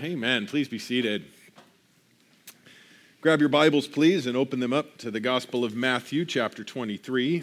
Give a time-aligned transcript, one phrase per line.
[0.00, 0.46] Amen.
[0.46, 1.24] Please be seated.
[3.20, 7.42] Grab your Bibles, please, and open them up to the Gospel of Matthew, chapter 23.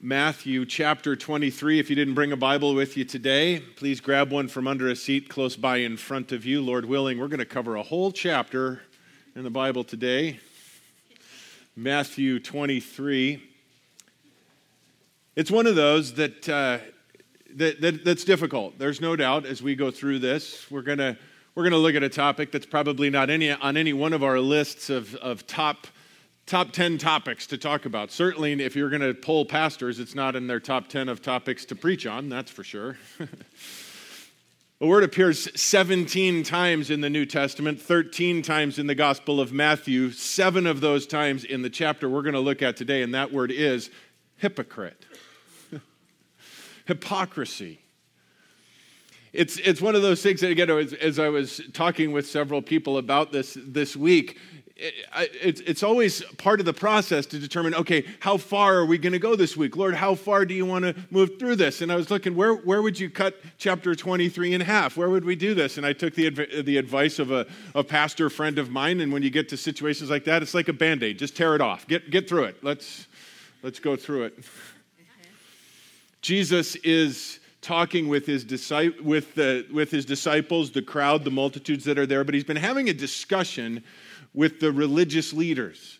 [0.00, 1.80] Matthew chapter 23.
[1.80, 4.94] If you didn't bring a Bible with you today, please grab one from under a
[4.94, 6.62] seat close by in front of you.
[6.62, 8.82] Lord willing, we're going to cover a whole chapter
[9.34, 10.38] in the Bible today.
[11.74, 13.42] Matthew 23.
[15.34, 16.78] It's one of those that uh,
[17.56, 18.78] that, that, that's difficult.
[18.78, 21.16] There's no doubt as we go through this, we're going to
[21.54, 24.22] we're going to look at a topic that's probably not any, on any one of
[24.22, 25.88] our lists of, of top,
[26.46, 28.12] top 10 topics to talk about.
[28.12, 31.64] Certainly, if you're going to poll pastors, it's not in their top 10 of topics
[31.66, 32.96] to preach on, that's for sure.
[34.78, 39.52] the word appears 17 times in the New Testament, 13 times in the Gospel of
[39.52, 43.12] Matthew, seven of those times in the chapter we're going to look at today, and
[43.12, 43.90] that word is
[44.36, 45.04] hypocrite
[46.86, 47.80] hypocrisy.
[49.32, 52.62] It's, it's one of those things that, again, as, as I was talking with several
[52.62, 54.38] people about this this week,
[54.80, 58.96] it, it's, it's always part of the process to determine okay how far are we
[58.96, 59.76] going to go this week?
[59.76, 61.82] Lord how far do you want to move through this?
[61.82, 64.96] And i was looking where, where would you cut chapter 23 in half?
[64.96, 65.76] Where would we do this?
[65.76, 66.30] And i took the,
[66.62, 70.08] the advice of a, a pastor friend of mine and when you get to situations
[70.08, 71.18] like that it's like a band-aid.
[71.18, 71.86] Just tear it off.
[71.86, 72.64] Get, get through it.
[72.64, 73.06] Let's
[73.62, 74.44] let's go through it
[76.22, 78.44] Jesus is talking with his,
[79.02, 82.56] with, the, with his disciples, the crowd, the multitudes that are there, but he's been
[82.56, 83.84] having a discussion
[84.34, 85.99] with the religious leaders.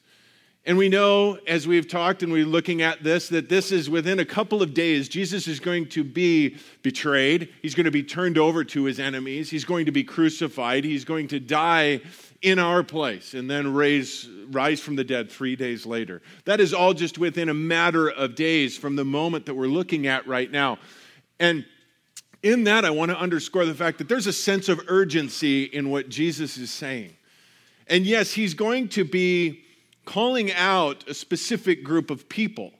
[0.66, 4.20] And we know, as we've talked and we're looking at this, that this is within
[4.20, 7.48] a couple of days, Jesus is going to be betrayed.
[7.62, 9.48] He's going to be turned over to his enemies.
[9.48, 10.84] He's going to be crucified.
[10.84, 12.02] He's going to die
[12.42, 16.20] in our place and then raise, rise from the dead three days later.
[16.44, 20.06] That is all just within a matter of days from the moment that we're looking
[20.06, 20.78] at right now.
[21.38, 21.64] And
[22.42, 25.88] in that, I want to underscore the fact that there's a sense of urgency in
[25.88, 27.16] what Jesus is saying.
[27.86, 29.64] And yes, he's going to be
[30.10, 32.72] calling out a specific group of people.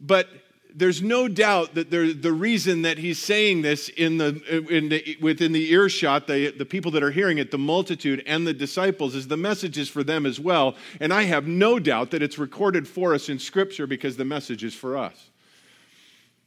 [0.00, 0.28] But
[0.74, 5.18] there's no doubt that there, the reason that he's saying this in the, in the,
[5.20, 9.14] within the earshot, the, the people that are hearing it, the multitude and the disciples,
[9.14, 10.74] is the message is for them as well.
[11.00, 14.64] And I have no doubt that it's recorded for us in Scripture because the message
[14.64, 15.28] is for us.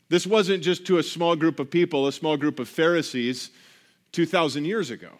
[0.09, 3.51] This wasn't just to a small group of people, a small group of Pharisees
[4.13, 5.11] 2,000 years ago.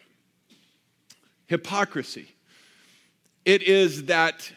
[1.46, 2.35] Hypocrisy.
[3.46, 4.52] It is that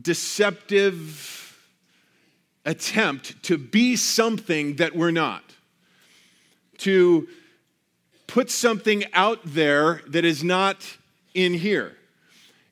[0.00, 1.30] deceptive
[2.64, 5.44] attempt to be something that we're not,
[6.78, 7.28] to
[8.26, 10.96] put something out there that is not
[11.34, 11.94] in here.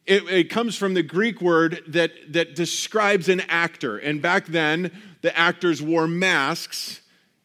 [0.07, 3.99] It, it, comes from the Greek word that, that describes an actor.
[3.99, 4.91] And back then,
[5.21, 7.02] the actors wore masks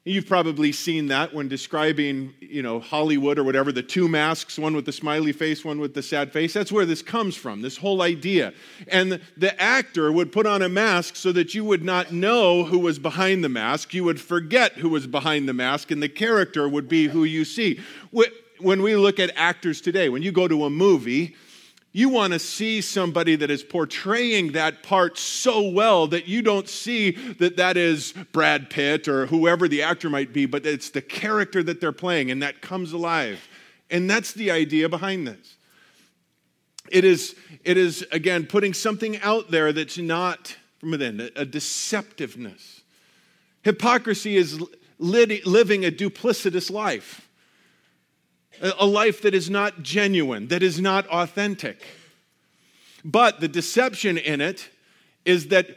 [0.08, 4.74] You've probably seen that when describing, you know, Hollywood or whatever, the two masks, one
[4.74, 6.54] with the smiley face, one with the sad face.
[6.54, 8.54] That's where this comes from, this whole idea.
[8.88, 12.80] And the actor would put on a mask so that you would not know who
[12.80, 13.94] was behind the mask.
[13.94, 17.44] You would forget who was behind the mask, and the character would be who you
[17.44, 17.82] see.
[18.60, 21.36] When we look at actors today, when you go to a movie,
[21.92, 26.70] you want to see somebody that is portraying that part so well that you don't
[26.70, 31.02] see that that is Brad Pitt or whoever the actor might be, but it's the
[31.02, 33.48] character that they're playing and that comes alive.
[33.90, 35.56] And that's the idea behind this.
[36.90, 42.82] It is, it is again, putting something out there that's not from within, a deceptiveness.
[43.64, 44.62] Hypocrisy is
[45.00, 47.27] living a duplicitous life
[48.62, 51.86] a life that is not genuine, that is not authentic.
[53.04, 54.70] But the deception in it
[55.26, 55.68] is that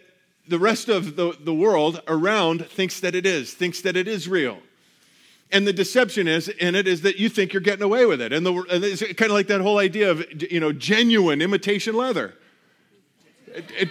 [0.48, 4.28] the rest of the, the world around thinks that it is, thinks that it is
[4.28, 4.58] real.
[5.52, 8.32] And the deception is in it is that you think you're getting away with it.
[8.32, 11.94] And, the, and it's kind of like that whole idea of, you know, genuine imitation
[11.94, 12.34] leather.
[13.46, 13.88] It, it,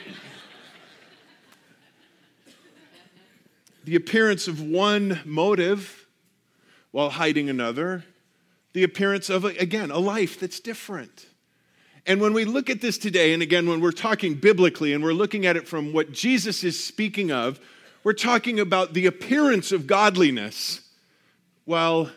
[3.83, 6.07] the appearance of one motive
[6.91, 8.05] while hiding another
[8.73, 11.27] the appearance of, again, a life that's different.
[12.05, 15.13] And when we look at this today, and again, when we're talking biblically and we're
[15.13, 17.59] looking at it from what Jesus is speaking of,
[18.03, 20.81] we're talking about the appearance of godliness
[21.65, 22.09] while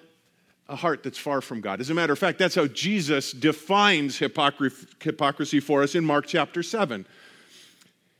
[0.69, 1.81] a heart that's far from God.
[1.81, 6.62] As a matter of fact, that's how Jesus defines hypocrisy for us in Mark chapter
[6.62, 7.04] 7.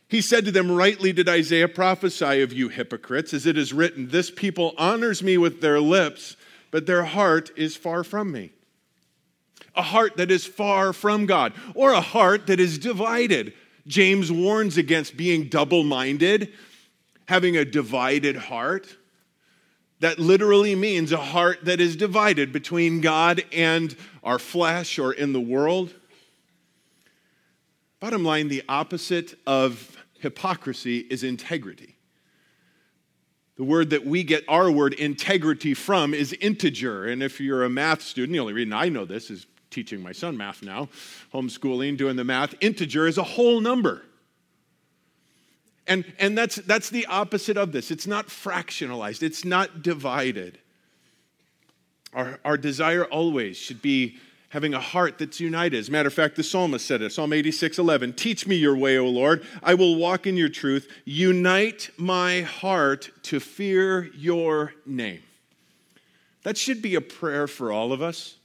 [0.09, 4.09] He said to them, Rightly did Isaiah prophesy of you hypocrites, as it is written,
[4.09, 6.37] This people honors me with their lips
[6.73, 8.51] but their heart is far from me.
[9.77, 13.53] A heart that is far from God, or a heart that is divided.
[13.87, 16.53] James warns against being double minded,
[17.27, 18.97] having a divided heart.
[20.01, 25.33] That literally means a heart that is divided between God and our flesh or in
[25.33, 25.95] the world.
[28.01, 31.97] Bottom line, the opposite of hypocrisy is integrity.
[33.63, 37.07] The word that we get our word integrity from is integer.
[37.07, 40.11] And if you're a math student, the only reason I know this is teaching my
[40.11, 40.89] son math now,
[41.33, 42.57] homeschooling, doing the math.
[42.61, 44.03] Integer is a whole number.
[45.87, 47.93] And, and that's, that's the opposite of this.
[47.93, 50.59] It's not fractionalized, it's not divided.
[52.13, 54.17] Our, our desire always should be
[54.53, 55.79] having a heart that's united.
[55.79, 58.13] As a matter of fact, the psalmist said it Psalm 86 11.
[58.13, 59.45] Teach me your way, O Lord.
[59.63, 60.89] I will walk in your truth.
[61.07, 65.23] Unite my heart to fear your name.
[66.43, 68.37] That should be a prayer for all of us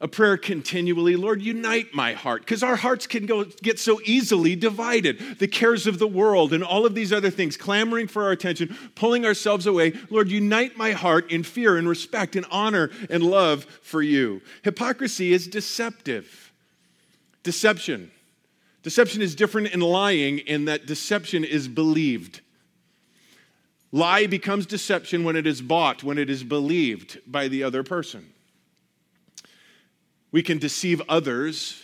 [0.00, 4.54] a prayer continually lord unite my heart because our hearts can go, get so easily
[4.54, 5.38] divided.
[5.38, 8.76] The cares of the world and all of these other things clamoring for our attention
[8.94, 9.94] pulling ourselves away.
[10.08, 14.40] Lord unite my heart in fear and respect and honor and love for you.
[14.62, 16.52] Hypocrisy is deceptive.
[17.42, 18.12] Deception.
[18.84, 22.40] Deception is different in lying in that deception is believed.
[23.90, 28.32] Lie becomes deception when it is bought when it is believed by the other person
[30.30, 31.82] we can deceive others.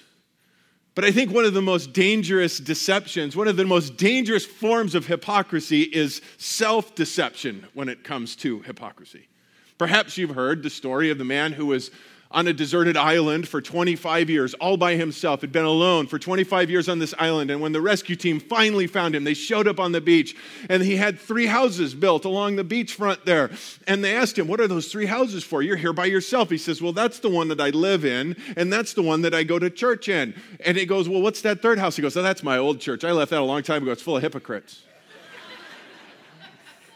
[0.95, 4.95] But I think one of the most dangerous deceptions, one of the most dangerous forms
[4.95, 9.29] of hypocrisy is self deception when it comes to hypocrisy.
[9.77, 11.91] Perhaps you've heard the story of the man who was
[12.35, 16.69] on a deserted island for 25 years, all by himself, had been alone for 25
[16.69, 17.49] years on this island.
[17.49, 20.35] And when the rescue team finally found him, they showed up on the beach,
[20.69, 23.53] and he had three houses built along the beachfront there.
[23.87, 25.63] And they asked him, What are those three houses for?
[25.63, 26.51] You're here by yourself.
[26.51, 29.33] He says, Well, that's the one that I live in, and that's the one that
[29.33, 30.35] I go to church in.
[30.65, 31.95] And he goes, Well, what's that third house?
[31.95, 33.05] He goes, Oh, that's my old church.
[33.05, 33.93] I left that a long time ago.
[33.93, 34.83] It's full of hypocrites.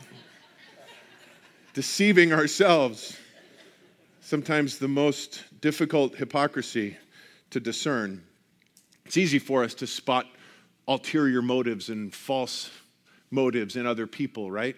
[1.74, 3.16] Deceiving ourselves
[4.28, 6.94] sometimes the most difficult hypocrisy
[7.48, 8.22] to discern.
[9.06, 10.26] It's easy for us to spot
[10.86, 12.70] ulterior motives and false
[13.30, 14.76] motives in other people, right?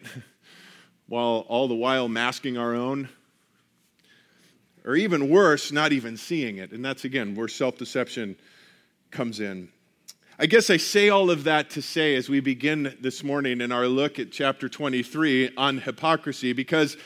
[1.09, 3.09] while all the while masking our own.
[4.85, 6.71] Or even worse, not even seeing it.
[6.71, 8.37] And that's again where self deception
[9.11, 9.69] comes in.
[10.39, 13.73] I guess I say all of that to say as we begin this morning in
[13.73, 16.97] our look at chapter 23 on hypocrisy, because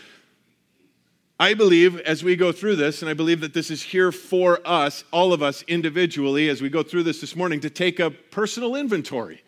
[1.38, 4.60] I believe as we go through this, and I believe that this is here for
[4.64, 8.10] us, all of us individually, as we go through this this morning, to take a
[8.10, 9.42] personal inventory.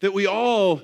[0.00, 0.82] That we all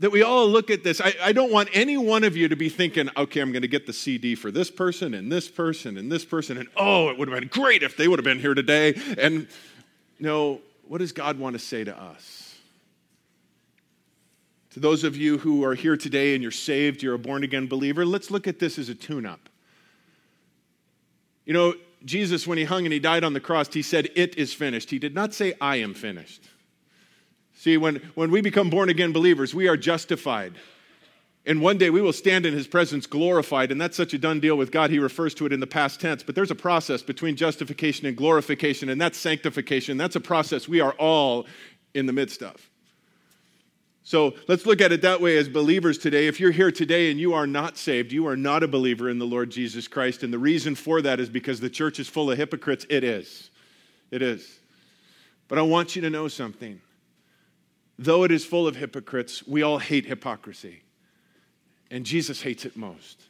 [0.00, 1.00] that we all look at this.
[1.00, 3.68] I, I, don't want any one of you to be thinking, okay, I'm going to
[3.68, 7.18] get the CD for this person and this person and this person, and oh, it
[7.18, 8.94] would have been great if they would have been here today.
[9.18, 9.48] And
[10.20, 12.37] no, what does God want to say to us?
[14.70, 17.66] To those of you who are here today and you're saved, you're a born again
[17.66, 19.48] believer, let's look at this as a tune up.
[21.46, 21.74] You know,
[22.04, 24.90] Jesus, when he hung and he died on the cross, he said, It is finished.
[24.90, 26.42] He did not say, I am finished.
[27.54, 30.54] See, when, when we become born again believers, we are justified.
[31.44, 34.38] And one day we will stand in his presence glorified, and that's such a done
[34.38, 34.90] deal with God.
[34.90, 36.22] He refers to it in the past tense.
[36.22, 39.96] But there's a process between justification and glorification, and that's sanctification.
[39.96, 41.46] That's a process we are all
[41.94, 42.67] in the midst of.
[44.08, 46.28] So let's look at it that way as believers today.
[46.28, 49.18] If you're here today and you are not saved, you are not a believer in
[49.18, 50.22] the Lord Jesus Christ.
[50.22, 52.86] And the reason for that is because the church is full of hypocrites.
[52.88, 53.50] It is.
[54.10, 54.60] It is.
[55.46, 56.80] But I want you to know something.
[57.98, 60.80] Though it is full of hypocrites, we all hate hypocrisy.
[61.90, 63.24] And Jesus hates it most.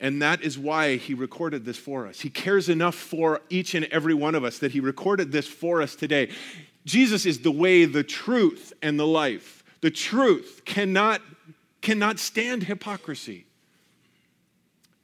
[0.00, 2.18] And that is why he recorded this for us.
[2.18, 5.80] He cares enough for each and every one of us that he recorded this for
[5.80, 6.30] us today.
[6.84, 9.57] Jesus is the way, the truth, and the life.
[9.80, 11.20] The truth cannot,
[11.80, 13.46] cannot stand hypocrisy.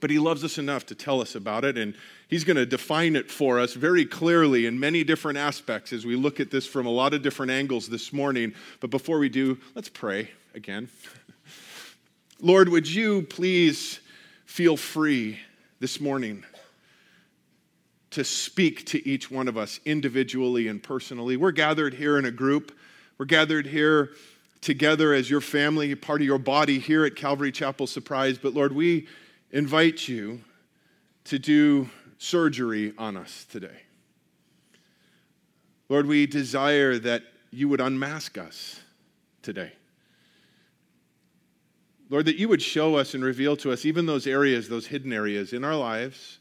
[0.01, 1.95] But he loves us enough to tell us about it, and
[2.29, 6.17] he's going to define it for us very clearly in many different aspects as we
[6.17, 8.53] look at this from a lot of different angles this morning.
[8.81, 10.89] But before we do, let's pray again.
[12.41, 14.01] Lord, would you please
[14.45, 15.39] feel free
[15.81, 16.45] this morning
[18.11, 21.39] to speak to each one of us individually and personally?
[21.39, 22.77] We're gathered here in a group.
[23.17, 24.11] We're gathered here
[24.65, 28.39] together as your family, part of your body here at Calvary Chapel Surprise.
[28.39, 29.07] But Lord, we
[29.51, 30.41] invite you
[31.25, 33.83] to do surgery on us today.
[35.91, 38.81] Lord, we desire that you would unmask us
[39.43, 39.73] today.
[42.09, 45.13] Lord, that you would show us and reveal to us even those areas, those hidden
[45.13, 46.39] areas in our lives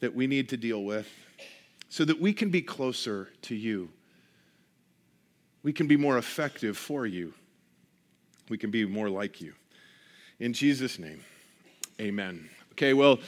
[0.00, 1.08] that we need to deal with
[1.88, 3.90] so that we can be closer to you
[5.62, 7.34] we can be more effective for you.
[8.48, 9.52] We can be more like you.
[10.38, 11.22] In Jesus' name,
[12.00, 12.48] amen.
[12.72, 13.18] Okay, well,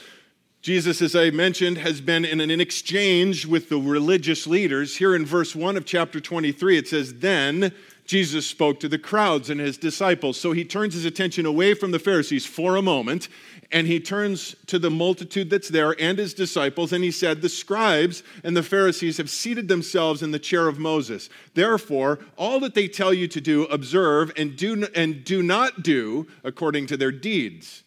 [0.61, 4.95] Jesus, as I mentioned, has been in an exchange with the religious leaders.
[4.95, 7.73] Here in verse 1 of chapter 23, it says, Then
[8.05, 10.39] Jesus spoke to the crowds and his disciples.
[10.39, 13.29] So he turns his attention away from the Pharisees for a moment,
[13.71, 17.49] and he turns to the multitude that's there and his disciples, and he said, The
[17.49, 21.29] scribes and the Pharisees have seated themselves in the chair of Moses.
[21.53, 26.27] Therefore, all that they tell you to do, observe and do, and do not do
[26.43, 27.83] according to their deeds.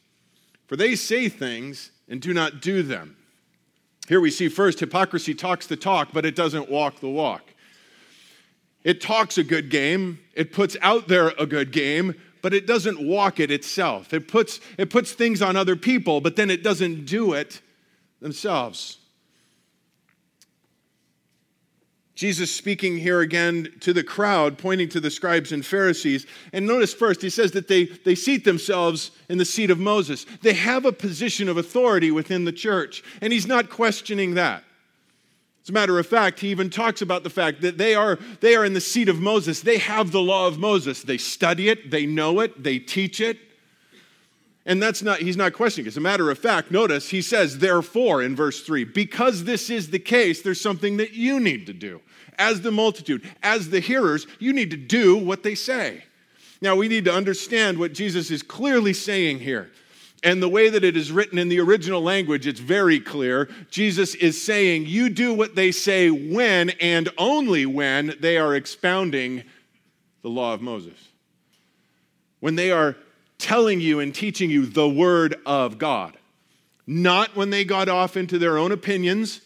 [0.67, 3.17] For they say things and do not do them.
[4.09, 7.43] Here we see first hypocrisy talks the talk, but it doesn't walk the walk.
[8.87, 13.05] It talks a good game, it puts out there a good game, but it doesn't
[13.05, 14.15] walk it itself.
[14.15, 17.61] It puts, it puts things on other people, but then it doesn't do it
[18.21, 18.99] themselves.
[22.15, 26.25] Jesus speaking here again to the crowd, pointing to the scribes and Pharisees.
[26.53, 30.27] And notice first, he says that they, they seat themselves in the seat of Moses.
[30.43, 34.63] They have a position of authority within the church, and he's not questioning that.
[35.67, 38.55] As a matter of fact, he even talks about the fact that they are, they
[38.55, 39.63] are in the seat of Moses.
[39.63, 41.03] They have the law of Moses.
[41.03, 43.37] They study it, they know it, they teach it.
[44.65, 45.87] And that's not, he's not questioning.
[45.87, 45.89] It.
[45.89, 49.91] As a matter of fact, notice he says, therefore, in verse 3, because this is
[49.91, 52.01] the case, there's something that you need to do.
[52.39, 56.05] As the multitude, as the hearers, you need to do what they say.
[56.61, 59.73] Now, we need to understand what Jesus is clearly saying here.
[60.27, 63.49] And the way that it is written in the original language, it's very clear.
[63.71, 69.45] Jesus is saying, You do what they say when and only when they are expounding
[70.23, 70.99] the law of Moses.
[72.41, 72.97] When they are
[73.39, 76.17] telling you and teaching you the Word of God.
[76.89, 79.43] Not when they got off into their own opinions,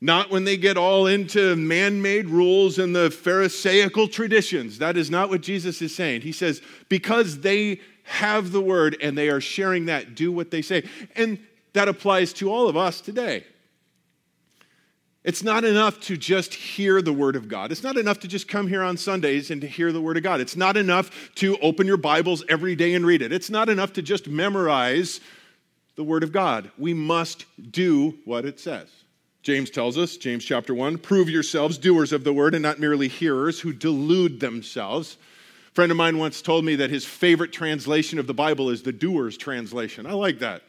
[0.00, 4.78] not when they get all into man made rules and the Pharisaical traditions.
[4.78, 6.22] That is not what Jesus is saying.
[6.22, 10.62] He says, because they have the Word and they are sharing that, do what they
[10.62, 10.88] say.
[11.14, 11.38] And
[11.74, 13.44] that applies to all of us today.
[15.24, 17.70] It's not enough to just hear the Word of God.
[17.70, 20.22] It's not enough to just come here on Sundays and to hear the Word of
[20.22, 20.40] God.
[20.40, 23.32] It's not enough to open your Bibles every day and read it.
[23.32, 25.20] It's not enough to just memorize
[25.96, 26.70] the Word of God.
[26.78, 28.88] We must do what it says.
[29.42, 33.08] James tells us, James chapter 1, prove yourselves doers of the Word and not merely
[33.08, 35.18] hearers who delude themselves.
[35.78, 38.82] A friend of mine once told me that his favorite translation of the Bible is
[38.82, 40.06] the doer's translation.
[40.06, 40.64] I like that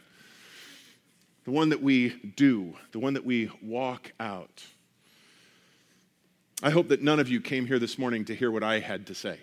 [1.45, 4.63] the one that we do, the one that we walk out.
[6.61, 9.07] I hope that none of you came here this morning to hear what I had
[9.07, 9.39] to say.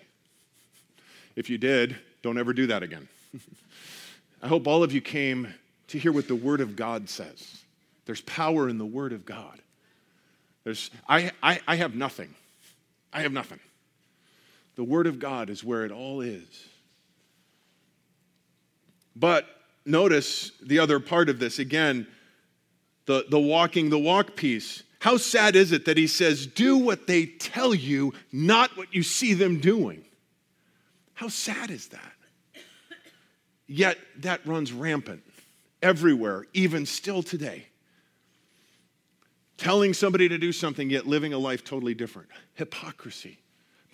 [1.35, 3.09] If you did, don't ever do that again.
[4.41, 5.53] I hope all of you came
[5.89, 7.57] to hear what the Word of God says.
[8.05, 9.59] There's power in the Word of God.
[10.63, 12.33] There's, I, I, I have nothing.
[13.11, 13.59] I have nothing.
[14.77, 16.45] The Word of God is where it all is.
[19.15, 19.45] But
[19.85, 22.07] notice the other part of this again
[23.07, 24.83] the, the walking the walk piece.
[24.99, 29.01] How sad is it that he says, Do what they tell you, not what you
[29.01, 30.03] see them doing?
[31.13, 32.13] How sad is that?
[33.65, 35.23] Yet that runs rampant
[35.81, 37.65] everywhere, even still today.
[39.57, 42.29] Telling somebody to do something, yet living a life totally different.
[42.53, 43.39] Hypocrisy.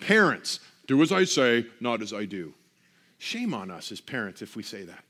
[0.00, 2.54] Parents, do as I say, not as I do.
[3.18, 5.04] Shame on us as parents if we say that.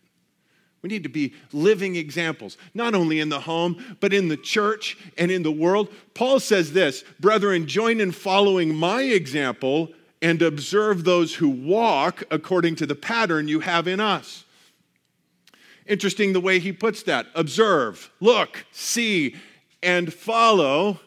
[0.82, 4.98] We need to be living examples, not only in the home, but in the church
[5.16, 5.88] and in the world.
[6.12, 9.90] Paul says this Brethren, join in following my example
[10.20, 14.44] and observe those who walk according to the pattern you have in us.
[15.86, 17.26] Interesting the way he puts that.
[17.34, 19.36] Observe, look, see,
[19.82, 21.00] and follow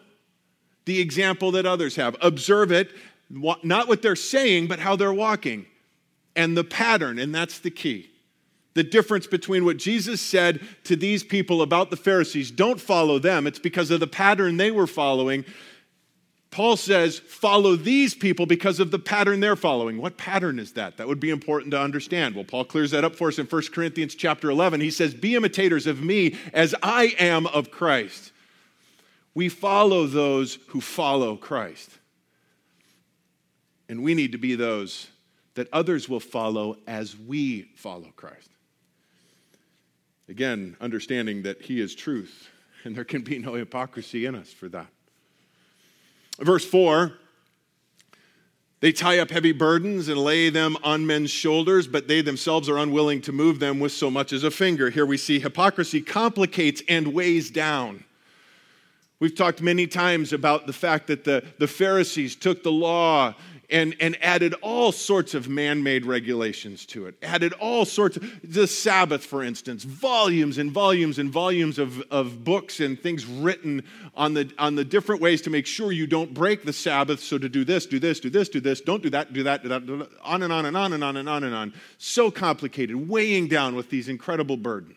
[0.85, 2.15] the example that others have.
[2.21, 2.91] Observe it,
[3.29, 5.65] not what they're saying, but how they're walking
[6.35, 8.09] and the pattern, and that's the key
[8.77, 13.47] the difference between what Jesus said to these people about the Pharisees don't follow them,
[13.47, 15.45] it's because of the pattern they were following.
[16.51, 19.99] Paul says, follow these people because of the pattern they're following.
[19.99, 20.97] What pattern is that?
[20.97, 22.35] That would be important to understand.
[22.35, 24.79] Well, Paul clears that up for us in 1 Corinthians chapter 11.
[24.79, 28.31] He says, Be imitators of me as I am of Christ.
[29.33, 31.89] We follow those who follow Christ.
[33.89, 35.07] And we need to be those
[35.55, 38.49] that others will follow as we follow Christ.
[40.29, 42.49] Again, understanding that He is truth,
[42.83, 44.87] and there can be no hypocrisy in us for that.
[46.39, 47.13] Verse 4
[48.79, 52.77] they tie up heavy burdens and lay them on men's shoulders, but they themselves are
[52.77, 54.91] unwilling to move them with so much as a finger.
[54.91, 58.03] Here we see hypocrisy complicates and weighs down.
[59.19, 63.33] We've talked many times about the fact that the, the Pharisees took the law
[63.69, 67.15] and, and added all sorts of man made regulations to it.
[67.21, 72.43] Added all sorts of, the Sabbath, for instance, volumes and volumes and volumes of, of
[72.43, 73.83] books and things written
[74.15, 77.19] on the, on the different ways to make sure you don't break the Sabbath.
[77.19, 79.63] So to do this, do this, do this, do this, don't do that, do that,
[79.63, 81.73] do that, do that on and on and on and on and on and on.
[81.97, 84.96] So complicated, weighing down with these incredible burdens.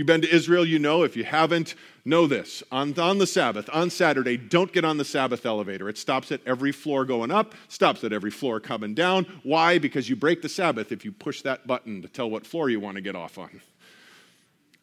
[0.00, 1.02] You've been to Israel, you know.
[1.02, 1.74] If you haven't,
[2.06, 2.62] know this.
[2.72, 5.90] On, on the Sabbath, on Saturday, don't get on the Sabbath elevator.
[5.90, 9.26] It stops at every floor going up, stops at every floor coming down.
[9.42, 9.76] Why?
[9.76, 12.80] Because you break the Sabbath if you push that button to tell what floor you
[12.80, 13.60] want to get off on.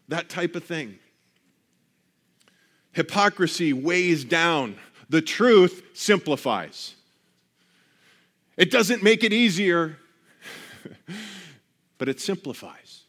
[0.08, 1.00] That type of thing.
[2.92, 4.76] Hypocrisy weighs down,
[5.10, 6.94] the truth simplifies.
[8.56, 9.98] It doesn't make it easier,
[11.98, 13.02] but it simplifies.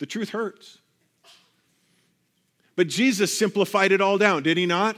[0.00, 0.78] The truth hurts.
[2.76, 4.96] But Jesus simplified it all down, did he not?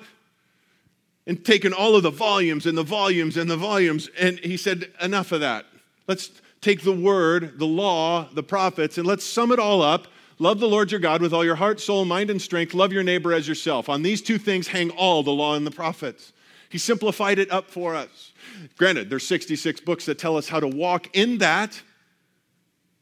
[1.26, 4.92] And taken all of the volumes and the volumes and the volumes, and he said,
[5.00, 5.66] Enough of that.
[6.06, 6.30] Let's
[6.60, 10.06] take the word, the law, the prophets, and let's sum it all up.
[10.38, 12.74] Love the Lord your God with all your heart, soul, mind, and strength.
[12.74, 13.88] Love your neighbor as yourself.
[13.88, 16.32] On these two things hang all the law and the prophets.
[16.68, 18.32] He simplified it up for us.
[18.76, 21.80] Granted, there's 66 books that tell us how to walk in that,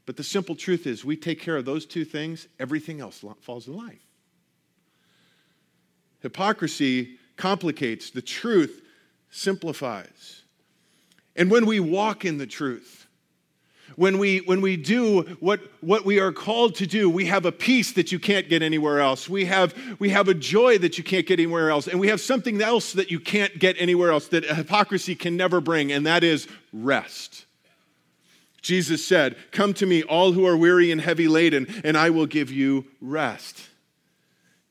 [0.06, 3.66] but the simple truth is we take care of those two things, everything else falls
[3.66, 3.98] in line.
[6.24, 8.80] Hypocrisy complicates, the truth
[9.30, 10.40] simplifies.
[11.36, 13.06] And when we walk in the truth,
[13.96, 17.52] when we, when we do what, what we are called to do, we have a
[17.52, 19.28] peace that you can't get anywhere else.
[19.28, 21.88] We have, we have a joy that you can't get anywhere else.
[21.88, 25.60] And we have something else that you can't get anywhere else that hypocrisy can never
[25.60, 27.44] bring, and that is rest.
[28.62, 32.24] Jesus said, Come to me, all who are weary and heavy laden, and I will
[32.24, 33.68] give you rest.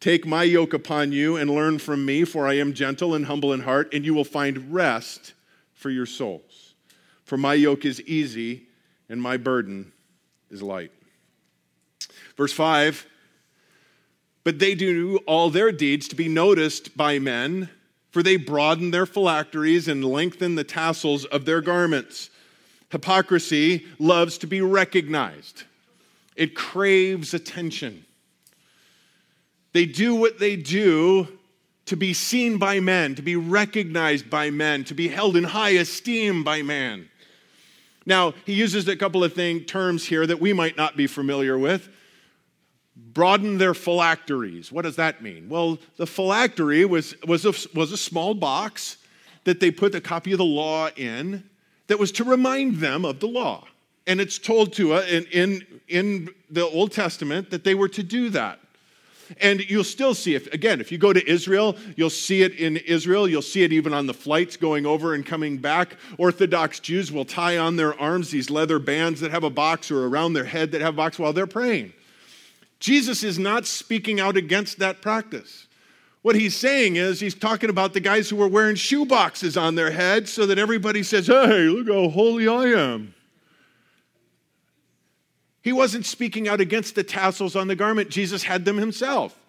[0.04, 3.54] Take my yoke upon you and learn from me, for I am gentle and humble
[3.54, 5.32] in heart, and you will find rest
[5.72, 6.74] for your souls.
[7.24, 8.64] For my yoke is easy
[9.08, 9.94] and my burden
[10.52, 10.92] is light.
[12.36, 13.06] Verse 5
[14.44, 17.70] But they do all their deeds to be noticed by men,
[18.12, 22.30] for they broaden their phylacteries and lengthen the tassels of their garments.
[22.92, 25.64] Hypocrisy loves to be recognized,
[26.36, 28.04] it craves attention.
[29.74, 31.28] They do what they do
[31.86, 35.72] to be seen by men, to be recognized by men, to be held in high
[35.72, 37.10] esteem by man.
[38.06, 41.58] Now, he uses a couple of thing, terms here that we might not be familiar
[41.58, 41.90] with.
[42.96, 44.72] Broaden their phylacteries.
[44.72, 45.50] What does that mean?
[45.50, 48.98] Well, the phylactery was, was, a, was a small box
[49.46, 51.44] that they put a copy of the law in
[51.88, 53.66] that was to remind them of the law.
[54.06, 57.90] And it's told to us uh, in, in, in the Old Testament that they were
[57.90, 58.60] to do that.
[59.42, 60.54] And you'll still see it.
[60.54, 63.28] Again, if you go to Israel, you'll see it in Israel.
[63.28, 65.96] You'll see it even on the flights going over and coming back.
[66.18, 70.06] Orthodox Jews will tie on their arms these leather bands that have a box or
[70.06, 71.94] around their head that have a box while they're praying.
[72.80, 75.68] Jesus is not speaking out against that practice.
[76.22, 79.76] What he's saying is he's talking about the guys who were wearing shoe boxes on
[79.76, 83.14] their head so that everybody says, hey, look how holy I am.
[85.64, 89.40] He wasn't speaking out against the tassels on the garment, Jesus had them himself.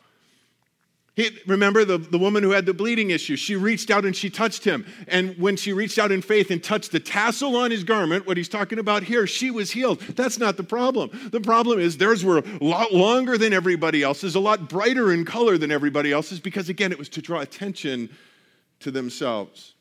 [1.17, 3.37] He, remember the, the woman who had the bleeding issue?
[3.37, 4.85] She reached out and she touched him.
[5.07, 8.37] And when she reached out in faith and touched the tassel on his garment, what
[8.37, 10.01] he's talking about here, she was healed.
[10.01, 11.11] That's not the problem.
[11.31, 15.25] The problem is theirs were a lot longer than everybody else's, a lot brighter in
[15.25, 18.09] color than everybody else's, because again, it was to draw attention
[18.81, 19.75] to themselves.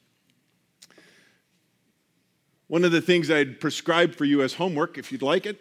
[2.67, 5.60] One of the things I'd prescribe for you as homework, if you'd like it,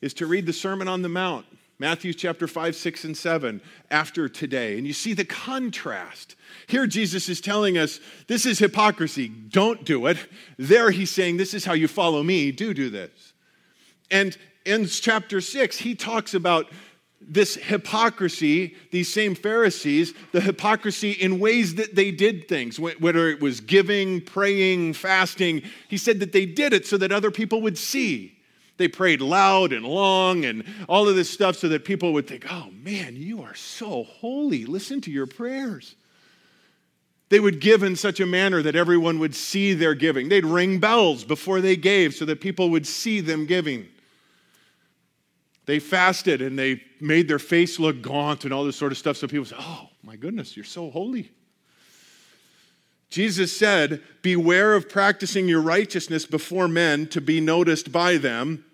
[0.00, 1.46] is to read the Sermon on the Mount,
[1.78, 3.60] Matthew chapter 5, 6, and 7,
[3.90, 4.76] after today.
[4.76, 6.36] And you see the contrast.
[6.66, 9.28] Here, Jesus is telling us this is hypocrisy.
[9.28, 10.18] Don't do it.
[10.58, 12.52] There, he's saying, This is how you follow me.
[12.52, 13.32] Do do this.
[14.10, 16.66] And in chapter 6, he talks about
[17.20, 23.40] this hypocrisy, these same Pharisees, the hypocrisy in ways that they did things, whether it
[23.40, 25.62] was giving, praying, fasting.
[25.88, 28.39] He said that they did it so that other people would see.
[28.80, 32.46] They prayed loud and long and all of this stuff so that people would think,
[32.50, 34.64] oh man, you are so holy.
[34.64, 35.96] Listen to your prayers.
[37.28, 40.30] They would give in such a manner that everyone would see their giving.
[40.30, 43.86] They'd ring bells before they gave so that people would see them giving.
[45.66, 49.18] They fasted and they made their face look gaunt and all this sort of stuff
[49.18, 51.30] so people say, oh my goodness, you're so holy.
[53.10, 58.64] Jesus said, Beware of practicing your righteousness before men to be noticed by them.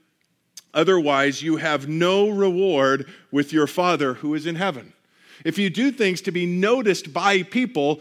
[0.76, 4.92] Otherwise, you have no reward with your Father who is in heaven.
[5.44, 8.00] If you do things to be noticed by people,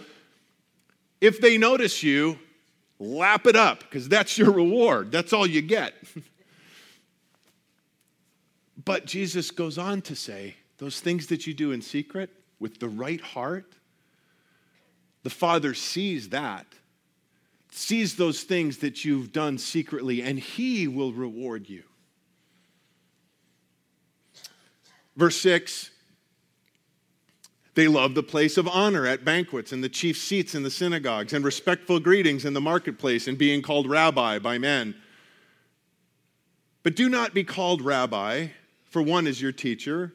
[1.19, 2.38] if they notice you,
[2.99, 5.11] Lap it up because that's your reward.
[5.11, 5.93] That's all you get.
[8.85, 12.88] but Jesus goes on to say, those things that you do in secret with the
[12.88, 13.73] right heart,
[15.23, 16.65] the Father sees that,
[17.71, 21.83] sees those things that you've done secretly, and He will reward you.
[25.15, 25.91] Verse 6
[27.75, 31.34] they love the place of honor at banquets and the chief seats in the synagogues
[31.34, 34.95] and respectful greetings in the marketplace and being called rabbi by men.
[36.84, 38.47] But do not be called rabbi,
[38.86, 40.13] for one is your teacher,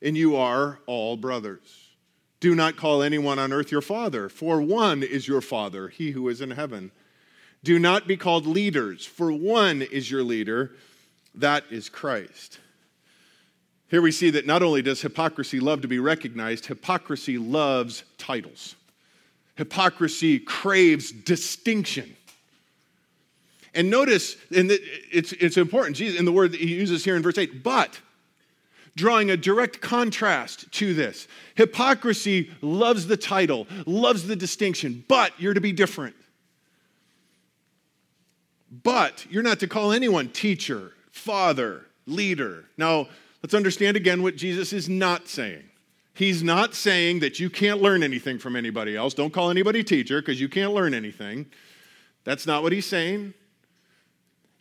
[0.00, 1.90] and you are all brothers.
[2.40, 6.28] Do not call anyone on earth your father, for one is your father, he who
[6.30, 6.92] is in heaven.
[7.62, 10.72] Do not be called leaders, for one is your leader,
[11.34, 12.58] that is Christ.
[13.92, 18.74] Here we see that not only does hypocrisy love to be recognized, hypocrisy loves titles.
[19.56, 22.16] Hypocrisy craves distinction.
[23.74, 27.22] And notice, and it's, it's important, Jesus, in the word that he uses here in
[27.22, 28.00] verse 8, but,
[28.96, 31.28] drawing a direct contrast to this.
[31.54, 36.16] Hypocrisy loves the title, loves the distinction, but you're to be different.
[38.82, 42.64] But you're not to call anyone teacher, father, leader.
[42.78, 43.08] Now,
[43.42, 45.64] Let's understand again what Jesus is not saying.
[46.14, 49.14] He's not saying that you can't learn anything from anybody else.
[49.14, 51.46] Don't call anybody teacher because you can't learn anything.
[52.24, 53.34] That's not what he's saying.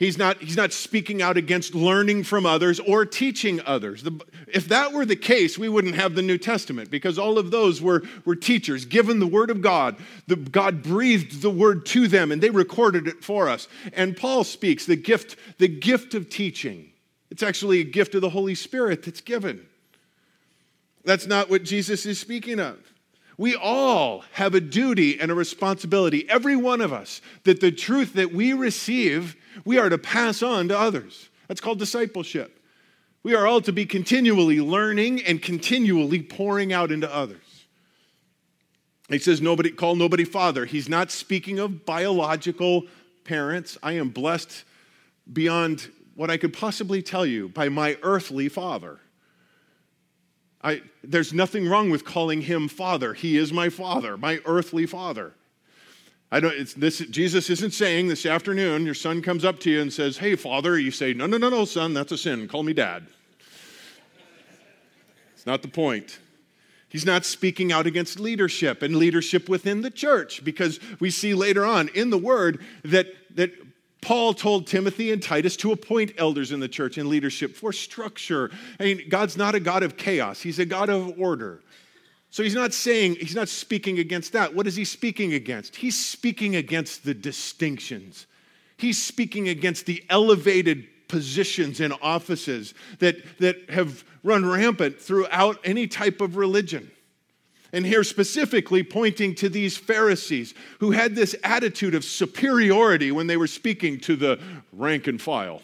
[0.01, 4.01] He's not, he's not speaking out against learning from others or teaching others.
[4.01, 7.51] The, if that were the case, we wouldn't have the New Testament because all of
[7.51, 9.97] those were, were teachers given the Word of God.
[10.25, 13.67] The, God breathed the Word to them and they recorded it for us.
[13.93, 16.90] And Paul speaks the gift, the gift of teaching.
[17.31, 19.65] It's actually a gift of the Holy Spirit that's given.
[21.03, 22.77] That's not what Jesus is speaking of.
[23.37, 28.13] We all have a duty and a responsibility, every one of us, that the truth
[28.13, 31.29] that we receive, we are to pass on to others.
[31.47, 32.59] That's called discipleship.
[33.23, 37.65] We are all to be continually learning and continually pouring out into others.
[39.09, 40.65] He says, nobody, call nobody father.
[40.65, 42.85] He's not speaking of biological
[43.23, 43.77] parents.
[43.81, 44.63] I am blessed
[45.31, 49.00] beyond what I could possibly tell you by my earthly father.
[50.63, 53.13] I, there's nothing wrong with calling him father.
[53.13, 55.34] He is my father, my earthly father.
[56.32, 59.91] I don't, this, Jesus isn't saying this afternoon, your son comes up to you and
[59.91, 60.80] says, Hey, father.
[60.80, 62.47] You say, No, no, no, no, son, that's a sin.
[62.47, 63.08] Call me dad.
[65.34, 66.19] it's not the point.
[66.88, 71.65] He's not speaking out against leadership and leadership within the church because we see later
[71.65, 73.54] on in the word that, that
[74.01, 78.49] Paul told Timothy and Titus to appoint elders in the church and leadership for structure.
[78.79, 81.61] I mean, God's not a God of chaos, He's a God of order.
[82.31, 84.55] So he's not saying, he's not speaking against that.
[84.55, 85.75] What is he speaking against?
[85.75, 88.25] He's speaking against the distinctions.
[88.77, 95.87] He's speaking against the elevated positions and offices that, that have run rampant throughout any
[95.87, 96.89] type of religion.
[97.73, 103.38] And here, specifically pointing to these Pharisees who had this attitude of superiority when they
[103.38, 104.39] were speaking to the
[104.73, 105.62] rank and file.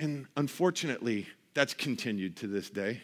[0.00, 3.00] And unfortunately, that's continued to this day.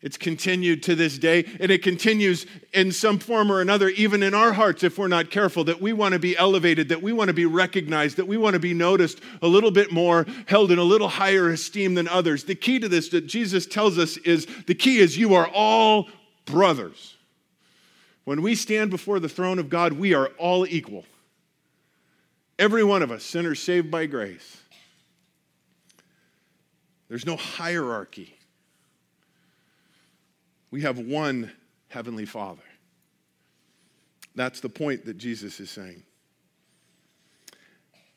[0.00, 4.34] It's continued to this day, and it continues in some form or another, even in
[4.34, 7.28] our hearts, if we're not careful, that we want to be elevated, that we want
[7.28, 10.80] to be recognized, that we want to be noticed a little bit more, held in
[10.80, 12.42] a little higher esteem than others.
[12.42, 16.08] The key to this that Jesus tells us is the key is you are all
[16.44, 17.16] brothers.
[18.24, 21.04] When we stand before the throne of God, we are all equal.
[22.58, 24.58] Every one of us, sinners saved by grace.
[27.08, 28.34] There's no hierarchy.
[30.70, 31.52] We have one
[31.88, 32.62] Heavenly Father.
[34.34, 36.02] That's the point that Jesus is saying.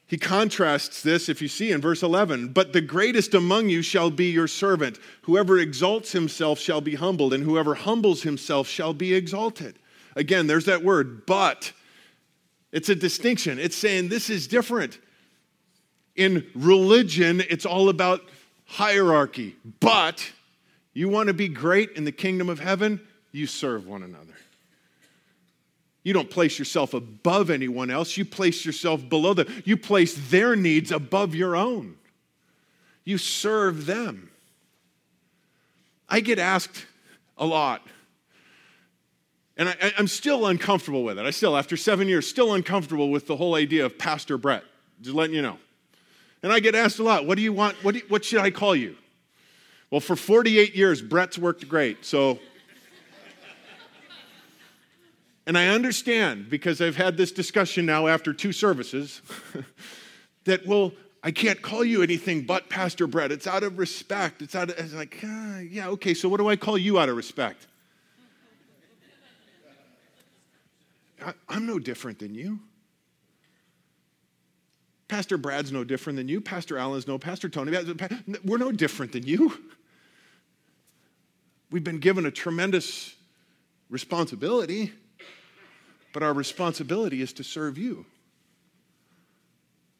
[0.07, 4.11] He contrasts this, if you see in verse 11, but the greatest among you shall
[4.11, 4.99] be your servant.
[5.23, 9.79] Whoever exalts himself shall be humbled, and whoever humbles himself shall be exalted.
[10.15, 11.71] Again, there's that word, but.
[12.71, 13.57] It's a distinction.
[13.57, 14.99] It's saying this is different.
[16.17, 18.21] In religion, it's all about
[18.65, 19.55] hierarchy.
[19.79, 20.29] But
[20.93, 22.99] you want to be great in the kingdom of heaven,
[23.31, 24.33] you serve one another.
[26.05, 28.15] You don't place yourself above anyone else.
[28.15, 29.47] You place yourself below them.
[29.65, 31.95] You place their needs above your own.
[33.03, 34.29] You serve them.
[36.07, 36.85] I get asked
[37.39, 37.81] a lot,
[39.57, 41.25] and I, am still uncomfortable with it.
[41.25, 44.63] I still, after seven years, still uncomfortable with the whole idea of Pastor Brett.
[45.01, 45.57] Just letting you know.
[46.43, 47.83] And I get asked a lot, what do you want?
[47.83, 48.95] What, do what should I call you?
[49.89, 52.05] Well, for 48 years, Brett's worked great.
[52.05, 52.37] So
[55.47, 59.21] And I understand because I've had this discussion now after two services
[60.45, 60.91] that, well,
[61.23, 63.31] I can't call you anything but Pastor Brett.
[63.31, 64.41] It's out of respect.
[64.41, 67.09] It's out of, it's like, uh, yeah, okay, so what do I call you out
[67.09, 67.67] of respect?
[71.23, 72.59] I, I'm no different than you.
[75.07, 76.41] Pastor Brad's no different than you.
[76.41, 77.17] Pastor Allen's no.
[77.19, 77.75] Pastor Tony,
[78.43, 79.55] we're no different than you.
[81.71, 83.15] We've been given a tremendous
[83.89, 84.93] responsibility,
[86.15, 88.05] but our responsibility is to serve you.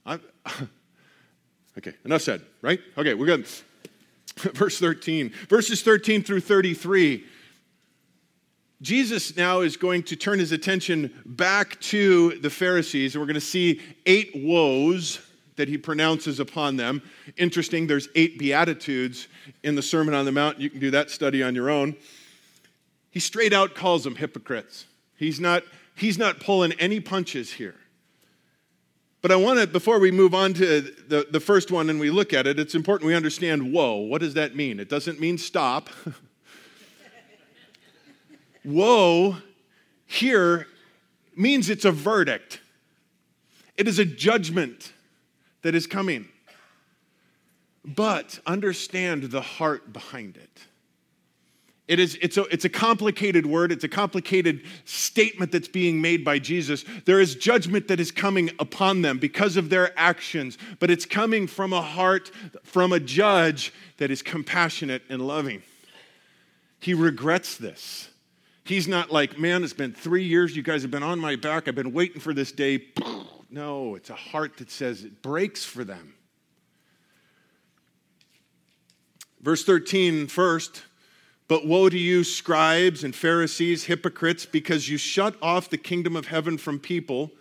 [0.05, 0.17] I,
[1.77, 2.79] okay, enough said, right?
[2.97, 3.45] Okay, we're good.
[4.37, 7.25] Verse 13, verses 13 through 33.
[8.81, 13.33] Jesus now is going to turn his attention back to the Pharisees, and we're going
[13.33, 15.19] to see eight woes
[15.57, 17.01] that he pronounces upon them.
[17.35, 19.27] Interesting, there's eight Beatitudes
[19.63, 20.61] in the Sermon on the Mount.
[20.61, 21.93] You can do that study on your own.
[23.11, 24.85] He straight out calls them hypocrites.
[25.17, 25.63] He's not,
[25.95, 27.75] he's not pulling any punches here.
[29.21, 32.11] But I want to, before we move on to the, the first one and we
[32.11, 33.95] look at it, it's important we understand woe.
[33.95, 34.79] What does that mean?
[34.79, 35.89] It doesn't mean stop.
[38.63, 39.37] woe
[40.05, 40.67] here
[41.35, 42.61] means it's a verdict,
[43.77, 44.93] it is a judgment
[45.63, 46.27] that is coming.
[47.83, 50.65] But understand the heart behind it.
[51.87, 53.71] It is, it's, a, it's a complicated word.
[53.71, 56.83] It's a complicated statement that's being made by Jesus.
[57.05, 61.45] There is judgment that is coming upon them because of their actions, but it's coming
[61.45, 62.31] from a heart,
[62.63, 65.61] from a judge that is compassionate and loving.
[66.79, 68.09] He regrets this.
[68.63, 70.55] He's not like, man, it's been three years.
[70.55, 71.67] You guys have been on my back.
[71.67, 72.85] I've been waiting for this day.
[73.47, 76.15] No, it's a heart that says it breaks for them.
[79.39, 80.83] Verse 13, first,
[81.47, 86.27] but woe to you, scribes and Pharisees, hypocrites, because you shut off the kingdom of
[86.27, 87.31] heaven from people,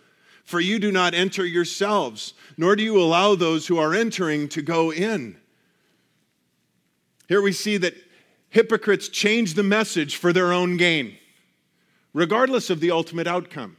[0.43, 4.61] for you do not enter yourselves, nor do you allow those who are entering to
[4.61, 5.37] go in.
[7.27, 7.95] Here we see that
[8.49, 11.17] hypocrites change the message for their own gain,
[12.13, 13.77] regardless of the ultimate outcome.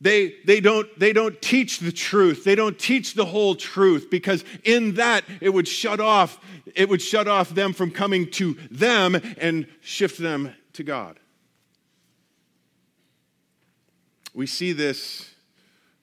[0.00, 2.44] They, they, don't, they don't teach the truth.
[2.44, 6.38] They don't teach the whole truth because in that it would shut off,
[6.74, 11.18] it would shut off them from coming to them and shift them to God.
[14.34, 15.30] We see this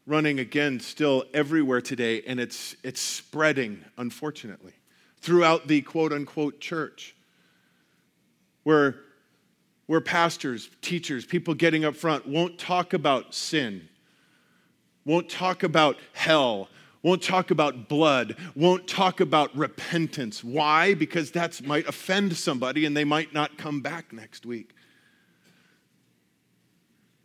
[0.07, 4.73] running again still everywhere today, and it's, it's spreading, unfortunately,
[5.21, 7.15] throughout the quote unquote church,
[8.63, 9.02] where
[9.85, 13.87] where pastors, teachers, people getting up front won't talk about sin,
[15.05, 16.69] won't talk about hell,
[17.01, 20.43] won't talk about blood, won't talk about repentance.
[20.43, 20.93] Why?
[20.93, 24.73] Because that might offend somebody and they might not come back next week.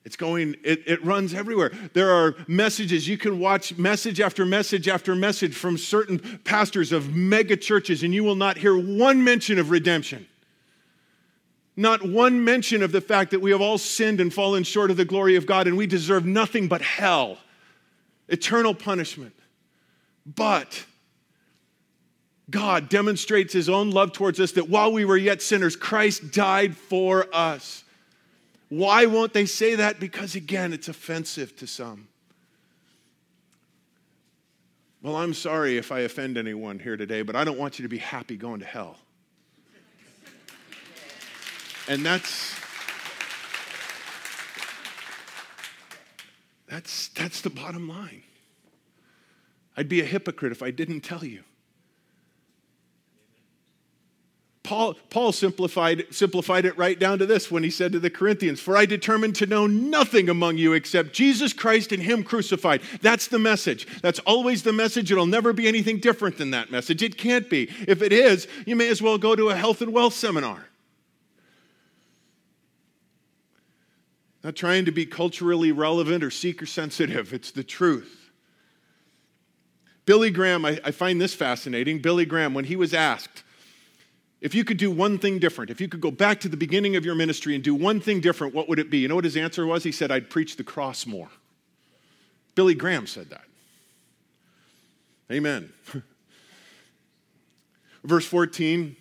[0.04, 1.70] It's going, it, it runs everywhere.
[1.92, 3.06] There are messages.
[3.06, 8.14] You can watch message after message after message from certain pastors of mega churches, and
[8.14, 10.26] you will not hear one mention of redemption.
[11.78, 14.96] Not one mention of the fact that we have all sinned and fallen short of
[14.96, 17.38] the glory of God and we deserve nothing but hell,
[18.26, 19.32] eternal punishment.
[20.26, 20.84] But
[22.50, 26.76] God demonstrates his own love towards us that while we were yet sinners, Christ died
[26.76, 27.84] for us.
[28.70, 30.00] Why won't they say that?
[30.00, 32.08] Because again, it's offensive to some.
[35.00, 37.88] Well, I'm sorry if I offend anyone here today, but I don't want you to
[37.88, 38.98] be happy going to hell.
[41.88, 42.54] And that's
[46.68, 48.22] that's that's the bottom line.
[49.76, 51.44] I'd be a hypocrite if I didn't tell you.
[54.68, 58.60] Paul, Paul simplified, simplified it right down to this when he said to the Corinthians,
[58.60, 62.82] For I determined to know nothing among you except Jesus Christ and Him crucified.
[63.00, 63.86] That's the message.
[64.02, 65.10] That's always the message.
[65.10, 67.02] It'll never be anything different than that message.
[67.02, 67.70] It can't be.
[67.86, 70.67] If it is, you may as well go to a health and wealth seminar.
[74.48, 78.30] Not trying to be culturally relevant or seeker sensitive, it's the truth.
[80.06, 81.98] Billy Graham, I, I, find this fascinating.
[81.98, 83.42] Billy Graham, when he was asked,
[84.40, 86.96] if you could do one thing different, if you could go back to the beginning
[86.96, 89.00] of your ministry and do one thing different, what would it be?
[89.00, 89.84] You know what his answer was?
[89.84, 91.28] He said, I'd preach the cross more.
[92.54, 93.44] Billy Graham said that.
[95.30, 95.70] Amen.
[98.02, 98.96] Verse 14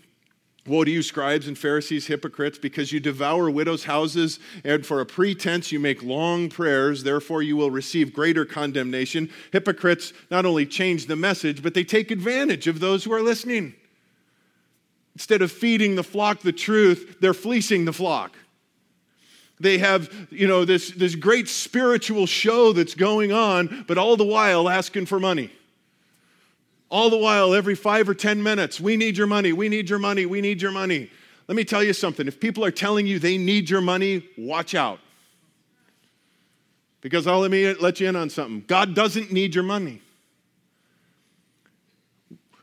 [0.68, 5.06] Woe to you, scribes and Pharisees, hypocrites, because you devour widows' houses, and for a
[5.06, 9.30] pretense you make long prayers, therefore you will receive greater condemnation.
[9.54, 13.76] Hypocrites not only change the message, but they take advantage of those who are listening.
[15.16, 18.36] Instead of feeding the flock the truth, they're fleecing the flock.
[19.60, 24.24] They have, you know, this, this great spiritual show that's going on, but all the
[24.24, 25.50] while asking for money.
[26.90, 30.00] All the while, every five or 10 minutes, we need your money, we need your
[30.00, 31.10] money, we need your money.
[31.48, 32.28] Let me tell you something.
[32.28, 35.00] If people are telling you they need your money, watch out.
[37.02, 38.64] Because I'll let you in on something.
[38.68, 40.02] God doesn't need your money.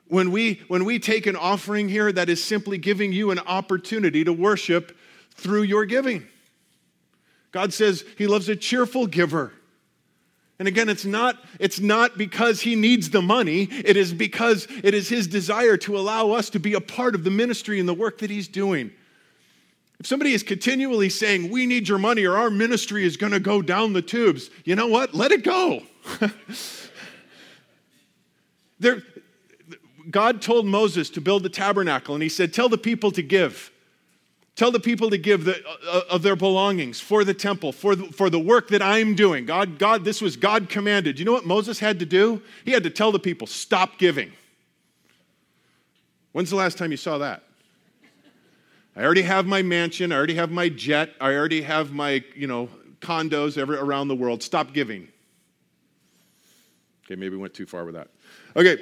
[0.09, 4.23] When we, when we take an offering here, that is simply giving you an opportunity
[4.25, 4.97] to worship
[5.31, 6.27] through your giving.
[7.53, 9.53] God says he loves a cheerful giver.
[10.59, 14.95] And again, it's not, it's not because he needs the money, it is because it
[14.95, 17.95] is his desire to allow us to be a part of the ministry and the
[17.95, 18.93] work that he's doing.
[19.99, 23.41] If somebody is continually saying, We need your money or our ministry is going to
[23.41, 25.15] go down the tubes, you know what?
[25.15, 25.83] Let it go.
[28.79, 29.03] there,
[30.11, 33.73] God told Moses to build the tabernacle, and he said, Tell the people to give.
[34.57, 38.05] Tell the people to give the, uh, of their belongings for the temple, for the,
[38.13, 39.47] for the work that I'm doing.
[39.47, 41.19] God, God, this was God commanded.
[41.19, 42.41] You know what Moses had to do?
[42.65, 44.33] He had to tell the people, stop giving.
[46.33, 47.43] When's the last time you saw that?
[48.97, 52.47] I already have my mansion, I already have my jet, I already have my, you
[52.47, 52.69] know,
[53.01, 54.41] condos every, around the world.
[54.41, 55.09] Stop giving.
[57.05, 58.09] Okay, maybe went too far with that.
[58.55, 58.81] Okay.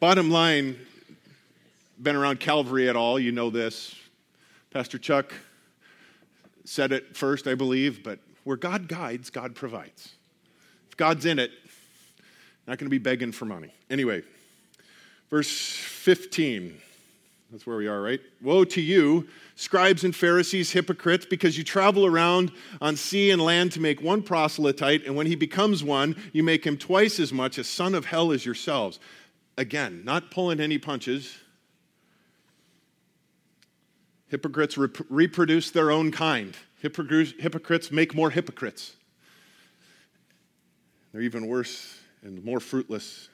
[0.00, 0.78] Bottom line,
[2.00, 3.94] been around Calvary at all, you know this.
[4.70, 5.30] Pastor Chuck
[6.64, 10.14] said it first, I believe, but where God guides, God provides.
[10.88, 11.50] If God's in it,
[12.66, 13.74] not going to be begging for money.
[13.90, 14.22] Anyway,
[15.28, 16.80] verse 15.
[17.50, 18.20] That's where we are, right?
[18.40, 23.72] Woe to you, scribes and Pharisees, hypocrites, because you travel around on sea and land
[23.72, 27.58] to make one proselyte, and when he becomes one, you make him twice as much
[27.58, 28.98] a son of hell as yourselves.
[29.60, 31.36] Again, not pulling any punches.
[34.28, 36.56] Hypocrites rep- reproduce their own kind.
[36.78, 38.96] Hypocrites make more hypocrites.
[41.12, 43.28] They're even worse and more fruitless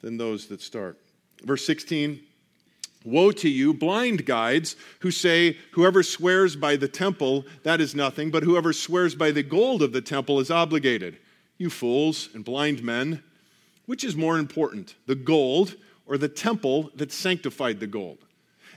[0.00, 0.98] than those that start.
[1.44, 2.18] Verse 16
[3.04, 8.32] Woe to you, blind guides, who say, Whoever swears by the temple, that is nothing,
[8.32, 11.18] but whoever swears by the gold of the temple is obligated.
[11.56, 13.22] You fools and blind men.
[13.86, 18.18] Which is more important, the gold or the temple that sanctified the gold?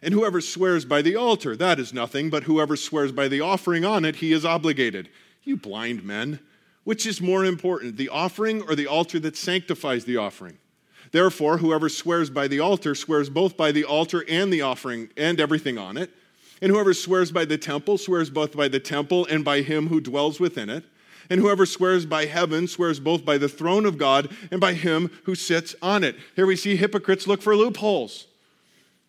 [0.02, 3.84] And whoever swears by the altar, that is nothing, but whoever swears by the offering
[3.84, 5.10] on it, he is obligated.
[5.44, 6.40] You blind men,
[6.84, 10.58] which is more important, the offering or the altar that sanctifies the offering?
[11.12, 15.40] Therefore, whoever swears by the altar swears both by the altar and the offering and
[15.40, 16.12] everything on it.
[16.62, 20.02] And whoever swears by the temple swears both by the temple and by him who
[20.02, 20.84] dwells within it.
[21.30, 25.12] And whoever swears by heaven swears both by the throne of God and by him
[25.26, 26.16] who sits on it.
[26.36, 28.26] Here we see hypocrites look for loopholes.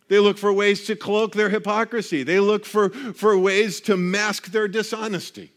[0.08, 2.24] They look for ways to cloak their hypocrisy.
[2.24, 5.52] They look for, for ways to mask their dishonesty.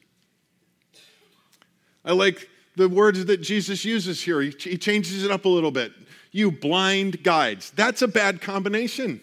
[2.06, 4.42] I like the words that Jesus uses here.
[4.42, 5.92] He, he changes it up a little bit.
[6.32, 7.72] You blind guides.
[7.72, 9.22] That's a bad combination.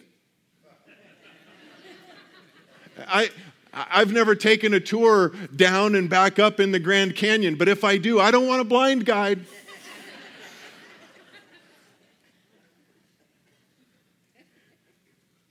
[3.07, 3.31] I,
[3.73, 7.85] I've never taken a tour down and back up in the Grand Canyon, but if
[7.85, 9.41] I do, I don't want a blind guide.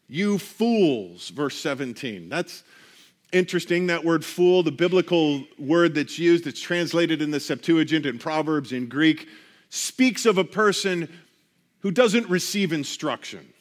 [0.07, 2.27] you fools, verse 17.
[2.27, 2.63] That's
[3.31, 3.87] interesting.
[3.87, 8.73] That word fool, the biblical word that's used, it's translated in the Septuagint and Proverbs
[8.73, 9.29] in Greek,
[9.69, 11.07] speaks of a person
[11.79, 13.53] who doesn't receive instruction.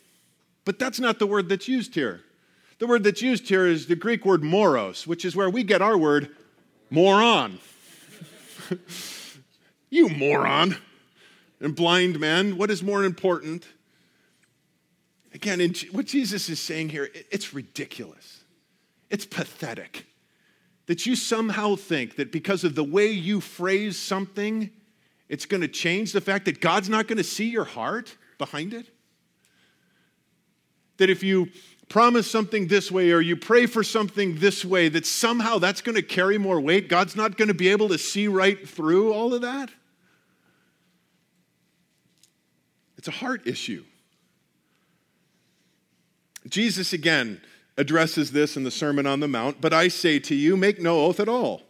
[0.64, 2.22] But that's not the word that's used here.
[2.78, 5.82] The word that's used here is the Greek word moros, which is where we get
[5.82, 6.30] our word
[6.90, 7.58] moron.
[9.90, 10.76] you moron.
[11.60, 13.66] And blind man, what is more important?
[15.34, 18.44] Again, in, what Jesus is saying here, it's ridiculous.
[19.10, 20.06] It's pathetic
[20.86, 24.70] that you somehow think that because of the way you phrase something,
[25.28, 28.72] it's going to change the fact that God's not going to see your heart behind
[28.72, 28.86] it.
[30.96, 31.48] That if you
[31.88, 35.96] promise something this way or you pray for something this way, that somehow that's going
[35.96, 36.88] to carry more weight.
[36.88, 39.70] God's not going to be able to see right through all of that.
[42.96, 43.84] It's a heart issue.
[46.48, 47.40] Jesus again
[47.76, 51.00] addresses this in the Sermon on the Mount, but I say to you, make no
[51.00, 51.62] oath at all,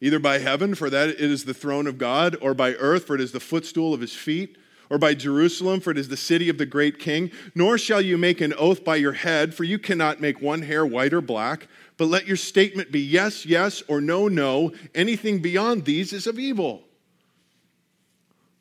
[0.00, 3.14] either by heaven, for that it is the throne of God, or by earth, for
[3.14, 4.56] it is the footstool of his feet
[4.90, 7.30] or by Jerusalem, for it is the city of the great king.
[7.54, 10.84] Nor shall you make an oath by your head, for you cannot make one hair
[10.84, 11.68] white or black.
[11.96, 14.72] But let your statement be yes, yes, or no, no.
[14.94, 16.82] Anything beyond these is of evil.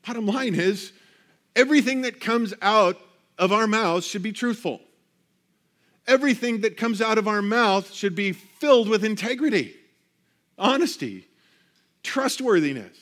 [0.06, 0.92] Bottom line is,
[1.56, 2.98] everything that comes out
[3.38, 4.82] of our mouths should be truthful.
[6.10, 9.76] everything that comes out of our mouth should be filled with integrity,
[10.58, 11.28] honesty,
[12.04, 12.98] trustworthiness.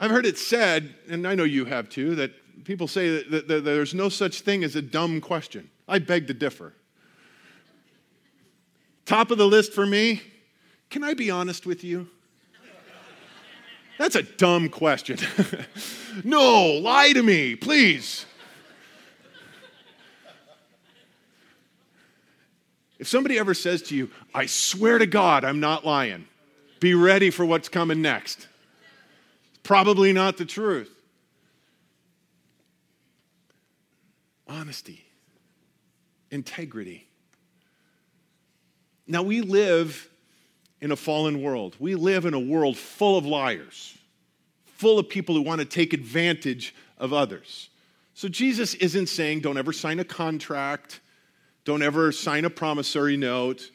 [0.00, 2.32] I've heard it said, and I know you have too, that
[2.64, 5.70] people say that, there's no such thing as a dumb question.
[5.88, 6.74] I beg to differ.
[9.06, 10.20] Top of the list for me,
[10.90, 12.08] can I be honest with you?
[13.98, 15.18] That's a dumb question.
[16.24, 18.26] no, lie to me, please.
[22.98, 26.26] If somebody ever says to you, I swear to God, I'm not lying,
[26.80, 28.47] be ready for what's coming next.
[29.68, 30.90] Probably not the truth.
[34.46, 35.04] Honesty,
[36.30, 37.06] integrity.
[39.06, 40.08] Now, we live
[40.80, 41.76] in a fallen world.
[41.78, 43.94] We live in a world full of liars,
[44.64, 47.68] full of people who want to take advantage of others.
[48.14, 51.00] So, Jesus isn't saying don't ever sign a contract,
[51.66, 53.70] don't ever sign a promissory note.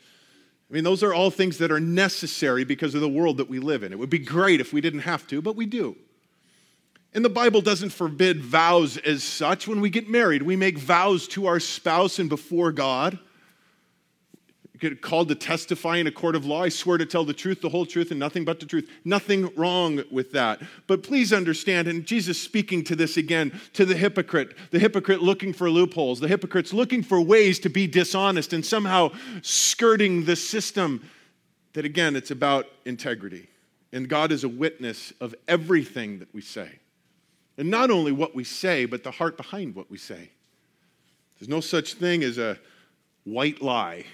[0.73, 3.59] I mean, those are all things that are necessary because of the world that we
[3.59, 3.93] live in.
[3.93, 5.95] It would be great if we didn't have to, but we do.
[7.13, 9.67] And the Bible doesn't forbid vows as such.
[9.67, 13.19] When we get married, we make vows to our spouse and before God
[15.01, 16.63] called to testify in a court of law.
[16.63, 18.89] I swear to tell the truth, the whole truth, and nothing but the truth.
[19.05, 20.61] Nothing wrong with that.
[20.87, 25.53] But please understand, and Jesus speaking to this again, to the hypocrite, the hypocrite looking
[25.53, 29.11] for loopholes, the hypocrites looking for ways to be dishonest and somehow
[29.43, 31.07] skirting the system,
[31.73, 33.49] that again, it's about integrity.
[33.91, 36.79] And God is a witness of everything that we say.
[37.59, 40.31] And not only what we say, but the heart behind what we say.
[41.39, 42.57] There's no such thing as a
[43.23, 44.05] white lie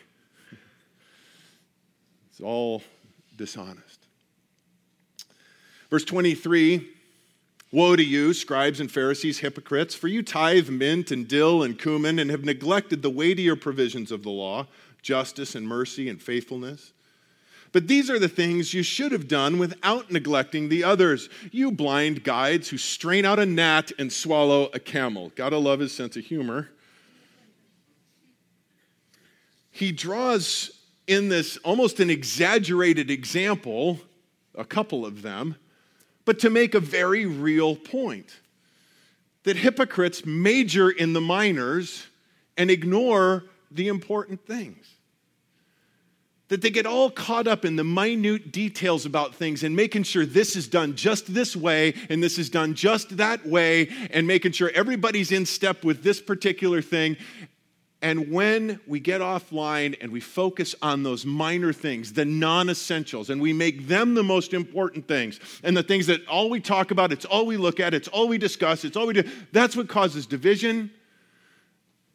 [2.40, 2.82] it's all
[3.36, 4.00] dishonest.
[5.90, 6.88] Verse 23
[7.72, 12.18] Woe to you, scribes and Pharisees, hypocrites, for you tithe mint and dill and cumin
[12.18, 14.68] and have neglected the weightier provisions of the law
[15.02, 16.94] justice and mercy and faithfulness.
[17.72, 21.30] But these are the things you should have done without neglecting the others.
[21.52, 25.32] You blind guides who strain out a gnat and swallow a camel.
[25.36, 26.70] Gotta love his sense of humor.
[29.72, 30.79] He draws
[31.10, 33.99] in this almost an exaggerated example,
[34.55, 35.55] a couple of them,
[36.24, 38.39] but to make a very real point
[39.43, 42.05] that hypocrites major in the minors
[42.57, 44.86] and ignore the important things.
[46.49, 50.28] That they get all caught up in the minute details about things and making sure
[50.28, 54.51] this is done just this way and this is done just that way and making
[54.51, 57.18] sure everybody's in step with this particular thing.
[58.02, 63.30] And when we get offline and we focus on those minor things, the non essentials,
[63.30, 66.91] and we make them the most important things, and the things that all we talk
[66.91, 69.76] about, it's all we look at, it's all we discuss, it's all we do, that's
[69.76, 70.91] what causes division.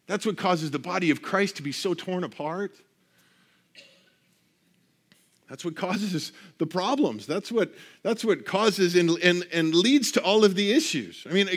[0.06, 2.72] That's what causes the body of Christ to be so torn apart.
[5.48, 7.26] That's what causes the problems.
[7.26, 7.72] That's what,
[8.02, 11.26] that's what causes and, and, and leads to all of the issues.
[11.28, 11.48] I mean,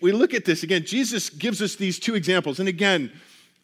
[0.00, 0.84] we look at this again.
[0.84, 2.60] Jesus gives us these two examples.
[2.60, 3.10] And again,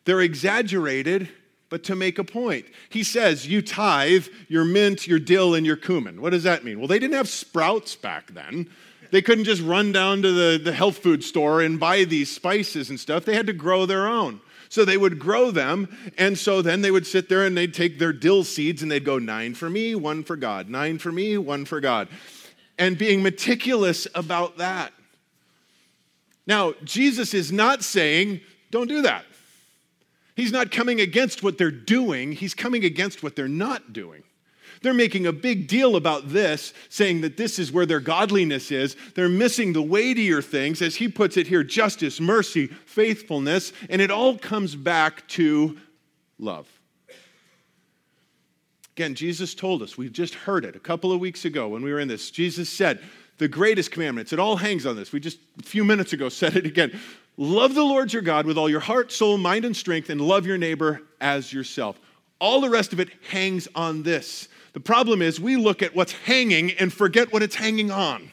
[0.08, 1.28] they're exaggerated,
[1.68, 2.64] but to make a point.
[2.88, 6.22] He says, You tithe your mint, your dill, and your cumin.
[6.22, 6.78] What does that mean?
[6.78, 8.70] Well, they didn't have sprouts back then.
[9.10, 12.88] They couldn't just run down to the, the health food store and buy these spices
[12.88, 13.26] and stuff.
[13.26, 14.40] They had to grow their own.
[14.70, 17.98] So they would grow them, and so then they would sit there and they'd take
[17.98, 20.70] their dill seeds and they'd go, Nine for me, one for God.
[20.70, 22.08] Nine for me, one for God.
[22.78, 24.94] And being meticulous about that.
[26.46, 28.40] Now, Jesus is not saying,
[28.70, 29.26] Don't do that.
[30.38, 34.22] He's not coming against what they're doing, he's coming against what they're not doing.
[34.82, 38.94] They're making a big deal about this, saying that this is where their godliness is.
[39.16, 44.12] They're missing the weightier things, as he puts it here justice, mercy, faithfulness, and it
[44.12, 45.76] all comes back to
[46.38, 46.68] love.
[48.96, 51.92] Again, Jesus told us, we just heard it a couple of weeks ago when we
[51.92, 52.30] were in this.
[52.30, 53.00] Jesus said,
[53.38, 55.10] the greatest commandments, it all hangs on this.
[55.10, 56.96] We just a few minutes ago said it again.
[57.40, 60.44] Love the Lord your God with all your heart, soul, mind, and strength, and love
[60.44, 61.98] your neighbor as yourself.
[62.40, 64.48] All the rest of it hangs on this.
[64.72, 68.32] The problem is we look at what's hanging and forget what it's hanging on.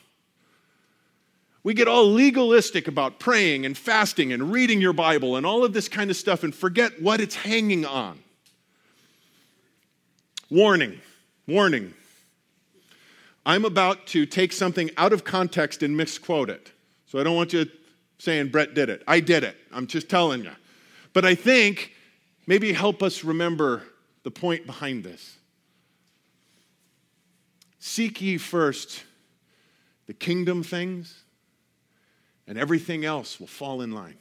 [1.62, 5.74] We get all legalistic about praying and fasting and reading your Bible and all of
[5.74, 8.20] this kind of stuff and forget what it's hanging on.
[10.50, 11.00] Warning,
[11.48, 11.94] warning.
[13.46, 16.72] I'm about to take something out of context and misquote it.
[17.06, 17.66] So I don't want you
[18.18, 19.04] saying Brett did it.
[19.08, 19.56] I did it.
[19.72, 20.52] I'm just telling you.
[21.14, 21.94] But I think
[22.48, 23.84] maybe help us remember
[24.24, 25.38] the point behind this.
[27.80, 29.04] Seek ye first
[30.08, 31.24] the kingdom things,
[32.48, 34.18] and everything else will fall in line.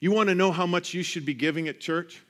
[0.00, 2.22] You want to know how much you should be giving at church?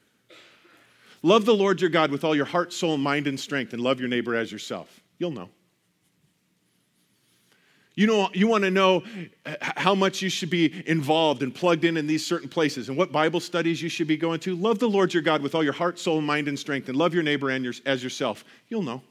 [1.23, 3.99] Love the Lord your God with all your heart, soul, mind, and strength, and love
[3.99, 5.01] your neighbor as yourself.
[5.19, 5.49] You'll know.
[7.97, 9.05] You know, you want to know
[9.47, 12.99] uh, how much you should be involved and plugged in in these certain places and
[12.99, 14.57] what Bible studies you should be going to.
[14.57, 17.15] Love the Lord your God with all your heart, soul, mind, and strength, and love
[17.15, 18.45] your neighbor and your, as yourself.
[18.69, 19.03] You'll know.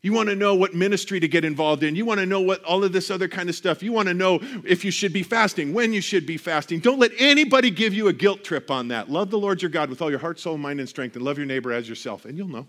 [0.00, 1.96] You want to know what ministry to get involved in.
[1.96, 3.82] You want to know what all of this other kind of stuff.
[3.82, 6.78] You want to know if you should be fasting, when you should be fasting.
[6.78, 9.10] Don't let anybody give you a guilt trip on that.
[9.10, 11.36] Love the Lord your God with all your heart, soul, mind, and strength, and love
[11.36, 12.66] your neighbor as yourself, and you'll know.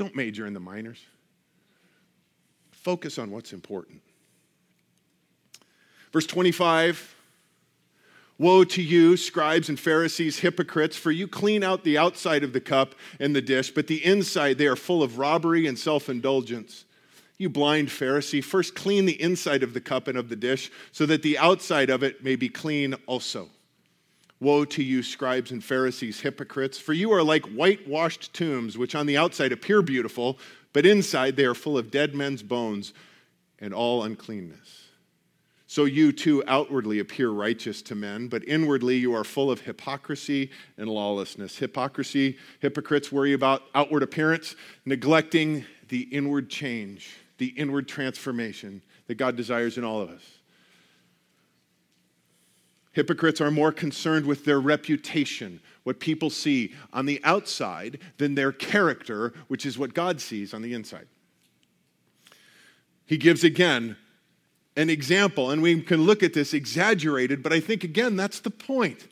[0.00, 1.04] Don't major in the minors.
[2.70, 4.00] Focus on what's important.
[6.10, 7.16] Verse 25
[8.38, 12.62] Woe to you, scribes and Pharisees, hypocrites, for you clean out the outside of the
[12.62, 16.86] cup and the dish, but the inside they are full of robbery and self indulgence.
[17.36, 21.04] You blind Pharisee, first clean the inside of the cup and of the dish, so
[21.04, 23.50] that the outside of it may be clean also.
[24.40, 29.04] Woe to you, scribes and Pharisees, hypocrites, for you are like whitewashed tombs, which on
[29.04, 30.38] the outside appear beautiful,
[30.72, 32.94] but inside they are full of dead men's bones
[33.58, 34.86] and all uncleanness.
[35.66, 40.50] So you too outwardly appear righteous to men, but inwardly you are full of hypocrisy
[40.76, 41.58] and lawlessness.
[41.58, 49.36] Hypocrisy, hypocrites worry about outward appearance, neglecting the inward change, the inward transformation that God
[49.36, 50.39] desires in all of us.
[52.92, 58.52] Hypocrites are more concerned with their reputation, what people see on the outside, than their
[58.52, 61.06] character, which is what God sees on the inside.
[63.06, 63.96] He gives again
[64.76, 68.50] an example, and we can look at this exaggerated, but I think again, that's the
[68.50, 69.06] point.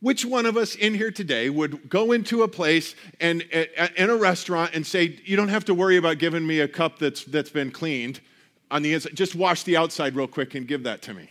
[0.00, 4.16] Which one of us in here today would go into a place and in a
[4.16, 7.50] restaurant and say, "You don't have to worry about giving me a cup that's that's
[7.50, 8.20] been cleaned
[8.70, 9.14] on the inside.
[9.14, 11.28] Just wash the outside real quick and give that to me."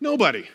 [0.00, 0.46] Nobody.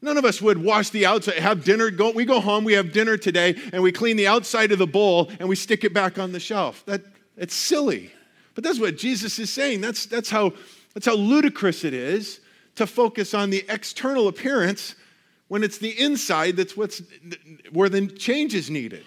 [0.00, 2.92] None of us would wash the outside, have dinner, go, we go home, we have
[2.92, 6.18] dinner today, and we clean the outside of the bowl and we stick it back
[6.18, 6.84] on the shelf.
[6.86, 7.02] That,
[7.36, 8.12] it's silly.
[8.54, 9.80] But that's what Jesus is saying.
[9.80, 10.52] That's, that's, how,
[10.94, 12.40] that's how ludicrous it is
[12.74, 14.94] to focus on the external appearance
[15.46, 17.00] when it's the inside that's what's,
[17.72, 19.04] where the change is needed.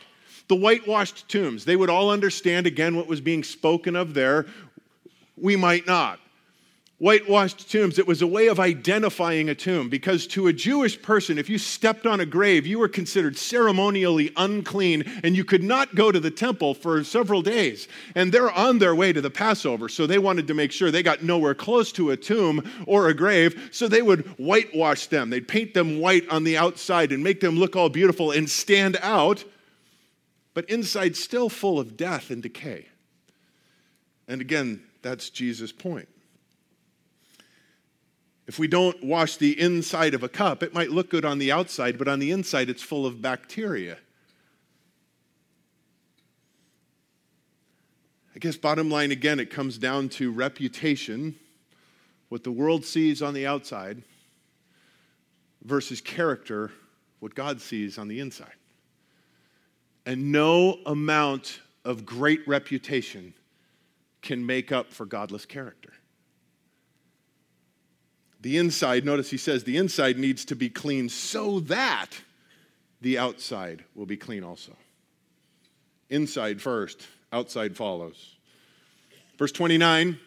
[0.48, 4.48] The whitewashed tombs, they would all understand again what was being spoken of there.
[5.38, 6.21] We might not
[7.02, 11.40] whitewashed tombs, it was a way of identifying a tomb because to a Jewish person,
[11.40, 15.96] if you stepped on a grave, you were considered ceremonially unclean and you could not
[15.96, 17.88] go to the temple for several days.
[18.14, 21.02] And they're on their way to the Passover, so they wanted to make sure they
[21.02, 25.32] got nowhere close to a tomb or a grave, so they would whitewash them.
[25.32, 29.00] They'd paint them white on the outside and make them look all beautiful and stand
[29.02, 29.44] out,
[30.54, 32.86] but inside still full of death and decay.
[34.28, 36.08] And again, that's Jesus' point.
[38.52, 41.54] If we don't wash the inside of a cup, it might look good on the
[41.54, 43.98] outside, but on the inside, it's full of bacteria.
[48.36, 51.34] I guess, bottom line again, it comes down to reputation,
[52.28, 54.04] what the world sees on the outside,
[55.64, 56.72] versus character,
[57.22, 58.52] what God sees on the inside.
[60.06, 63.34] And no amount of great reputation
[64.22, 65.94] can make up for godless character.
[68.42, 72.10] The inside, notice he says, the inside needs to be clean so that
[73.00, 74.76] the outside will be clean also.
[76.10, 78.36] Inside first, outside follows.
[79.38, 80.20] Verse 29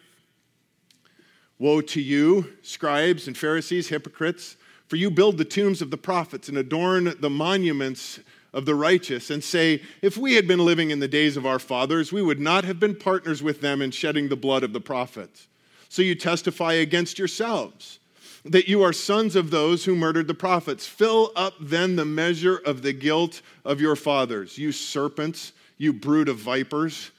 [1.57, 4.57] Woe to you, scribes and Pharisees, hypocrites,
[4.87, 8.19] for you build the tombs of the prophets and adorn the monuments
[8.51, 11.59] of the righteous, and say, If we had been living in the days of our
[11.59, 14.81] fathers, we would not have been partners with them in shedding the blood of the
[14.81, 15.47] prophets.
[15.87, 17.99] So you testify against yourselves
[18.45, 20.85] that you are sons of those who murdered the prophets.
[20.85, 26.29] Fill up then the measure of the guilt of your fathers, you serpents, you brood
[26.29, 27.11] of vipers.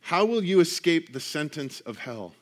[0.00, 2.34] How will you escape the sentence of hell?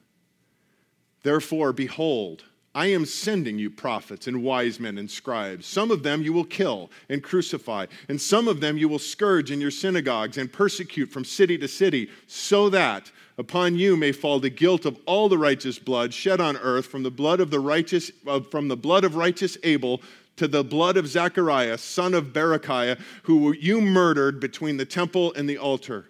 [1.22, 2.44] Therefore, behold,
[2.74, 5.66] I am sending you prophets and wise men and scribes.
[5.66, 9.50] Some of them you will kill and crucify, and some of them you will scourge
[9.50, 14.38] in your synagogues and persecute from city to city, so that upon you may fall
[14.38, 17.60] the guilt of all the righteous blood shed on earth from the blood of the
[17.60, 20.00] righteous uh, from the blood of righteous Abel
[20.36, 25.48] to the blood of Zechariah son of Berechiah who you murdered between the temple and
[25.48, 26.06] the altar.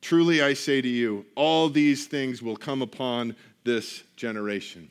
[0.00, 4.90] Truly I say to you all these things will come upon this generation.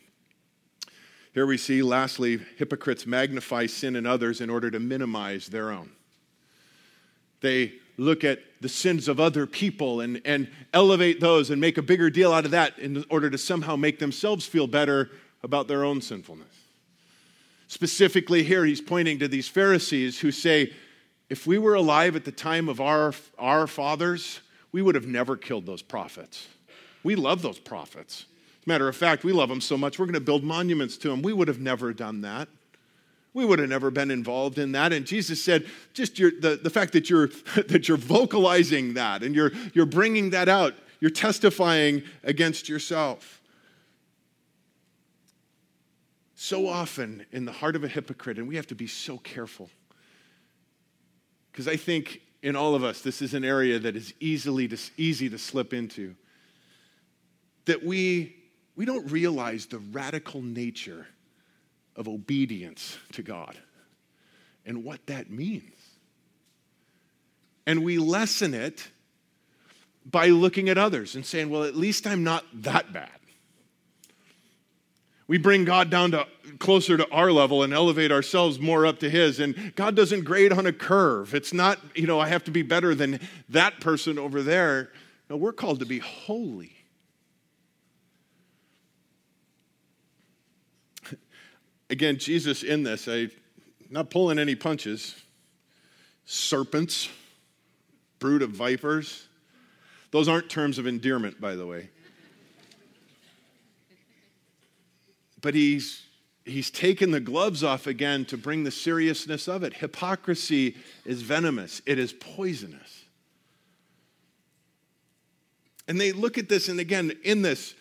[1.33, 5.91] Here we see lastly hypocrites magnify sin in others in order to minimize their own.
[7.39, 11.81] They look at the sins of other people and, and elevate those and make a
[11.81, 15.11] bigger deal out of that in order to somehow make themselves feel better
[15.43, 16.47] about their own sinfulness.
[17.67, 20.73] Specifically, here he's pointing to these Pharisees who say,
[21.29, 24.41] if we were alive at the time of our, our fathers,
[24.71, 26.47] we would have never killed those prophets.
[27.03, 28.25] We love those prophets.
[28.61, 30.97] As a matter of fact, we love them so much, we're going to build monuments
[30.97, 31.21] to them.
[31.21, 32.49] We would have never done that.
[33.33, 34.91] We would have never been involved in that.
[34.91, 37.27] And Jesus said, just your, the, the fact that you're,
[37.67, 43.41] that you're vocalizing that and you're, you're bringing that out, you're testifying against yourself.
[46.35, 49.69] So often in the heart of a hypocrite, and we have to be so careful.
[51.51, 54.77] Because I think in all of us, this is an area that is easily to,
[54.97, 56.15] easy to slip into.
[57.65, 58.35] That we,
[58.75, 61.07] we don't realize the radical nature
[61.95, 63.57] of obedience to God
[64.65, 65.73] and what that means.
[67.65, 68.89] And we lessen it
[70.05, 73.09] by looking at others and saying, well, at least I'm not that bad.
[75.27, 76.27] We bring God down to
[76.59, 79.39] closer to our level and elevate ourselves more up to His.
[79.39, 81.33] And God doesn't grade on a curve.
[81.33, 84.89] It's not, you know, I have to be better than that person over there.
[85.29, 86.80] No, we're called to be holy.
[91.91, 93.27] Again, Jesus in this, I
[93.89, 95.13] not pulling any punches.
[96.23, 97.09] Serpents,
[98.17, 99.27] brood of vipers.
[100.11, 101.89] Those aren't terms of endearment, by the way.
[105.41, 106.03] But he's
[106.45, 109.73] he's taken the gloves off again to bring the seriousness of it.
[109.73, 113.03] Hypocrisy is venomous, it is poisonous.
[115.89, 117.75] And they look at this, and again, in this,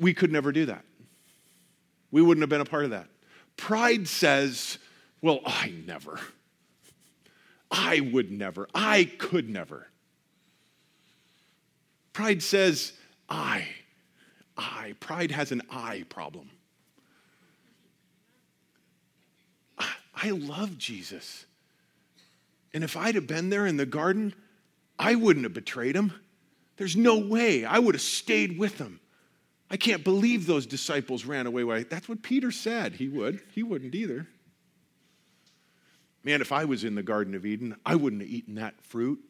[0.00, 0.84] we could never do that.
[2.16, 3.08] We wouldn't have been a part of that.
[3.58, 4.78] Pride says,
[5.20, 6.18] well, I never.
[7.70, 8.68] I would never.
[8.74, 9.86] I could never.
[12.14, 12.94] Pride says,
[13.28, 13.68] I.
[14.56, 14.94] I.
[14.98, 16.48] Pride has an I problem.
[19.78, 21.44] I love Jesus.
[22.72, 24.34] And if I'd have been there in the garden,
[24.98, 26.14] I wouldn't have betrayed him.
[26.78, 27.66] There's no way.
[27.66, 29.00] I would have stayed with him.
[29.70, 31.82] I can't believe those disciples ran away.
[31.84, 32.94] That's what Peter said.
[32.94, 33.40] He would.
[33.52, 34.28] He wouldn't either.
[36.22, 39.20] Man, if I was in the Garden of Eden, I wouldn't have eaten that fruit.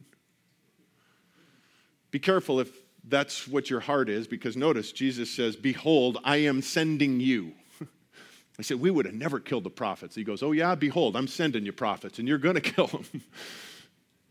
[2.11, 2.71] Be careful if
[3.09, 7.53] that's what your heart is, because notice Jesus says, Behold, I am sending you.
[8.59, 10.15] I said, We would have never killed the prophets.
[10.15, 13.05] He goes, Oh, yeah, behold, I'm sending you prophets, and you're going to kill them.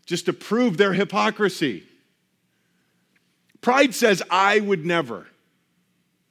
[0.06, 1.84] Just to prove their hypocrisy.
[3.62, 5.28] Pride says, I would never.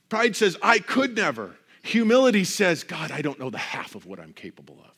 [0.09, 1.57] Pride says, I could never.
[1.83, 4.95] Humility says, God, I don't know the half of what I'm capable of.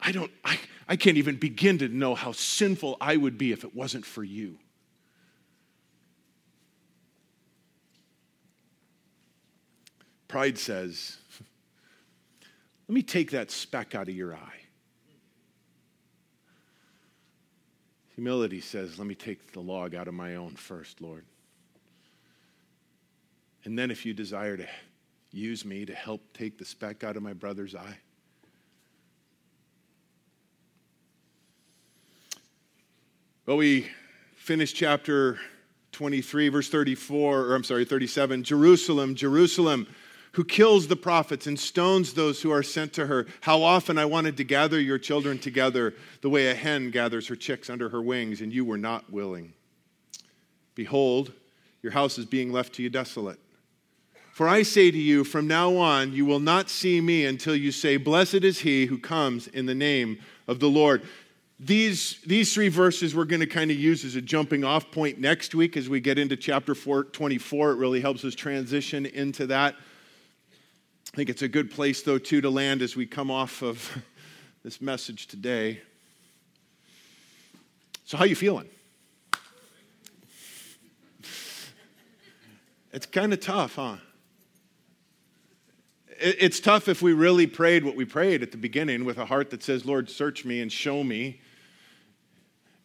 [0.00, 0.58] I don't, I,
[0.88, 4.24] I can't even begin to know how sinful I would be if it wasn't for
[4.24, 4.58] you.
[10.26, 11.18] Pride says,
[12.88, 14.60] let me take that speck out of your eye.
[18.14, 21.24] Humility says, let me take the log out of my own first, Lord.
[23.64, 24.66] And then, if you desire to
[25.30, 27.98] use me to help take the speck out of my brother's eye,
[33.46, 33.86] well, we
[34.34, 35.38] finished chapter
[35.92, 38.42] 23, verse 34, or I'm sorry, 37.
[38.42, 39.86] Jerusalem, Jerusalem,
[40.32, 43.26] who kills the prophets and stones those who are sent to her.
[43.42, 47.36] How often I wanted to gather your children together the way a hen gathers her
[47.36, 49.52] chicks under her wings, and you were not willing.
[50.74, 51.32] Behold,
[51.82, 53.38] your house is being left to you desolate.
[54.32, 57.70] For I say to you, from now on, you will not see me until you
[57.70, 60.18] say, Blessed is he who comes in the name
[60.48, 61.02] of the Lord.
[61.60, 65.20] These, these three verses we're going to kind of use as a jumping off point
[65.20, 67.72] next week as we get into chapter 4, 24.
[67.72, 69.74] It really helps us transition into that.
[71.12, 74.02] I think it's a good place, though, too, to land as we come off of
[74.64, 75.82] this message today.
[78.06, 78.68] So, how you feeling?
[82.94, 83.96] It's kind of tough, huh?
[86.18, 89.50] It's tough if we really prayed what we prayed at the beginning with a heart
[89.50, 91.40] that says, Lord, search me and show me.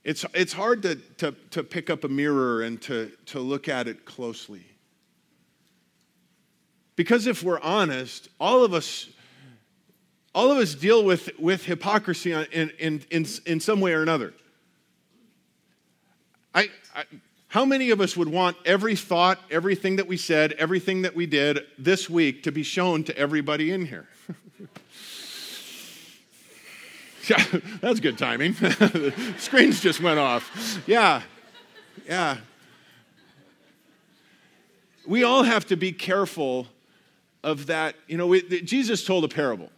[0.04, 3.88] It's, it's hard to, to, to pick up a mirror and to, to look at
[3.88, 4.66] it closely.
[6.96, 9.10] Because if we're honest, all of us,
[10.34, 14.34] all of us deal with, with hypocrisy in, in, in, in some way or another.
[16.56, 17.04] I, I
[17.50, 21.26] how many of us would want every thought, everything that we said, everything that we
[21.26, 24.08] did this week to be shown to everybody in here?
[27.30, 27.44] Yeah,
[27.82, 28.54] that's good timing.
[29.38, 30.82] Screens just went off.
[30.88, 31.22] Yeah,
[32.06, 32.38] yeah.
[35.06, 36.68] We all have to be careful
[37.44, 37.96] of that.
[38.08, 39.70] You know, we, Jesus told a parable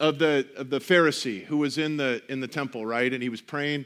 [0.00, 3.12] of the, of the Pharisee who was in the, in the temple, right?
[3.12, 3.84] And he was praying.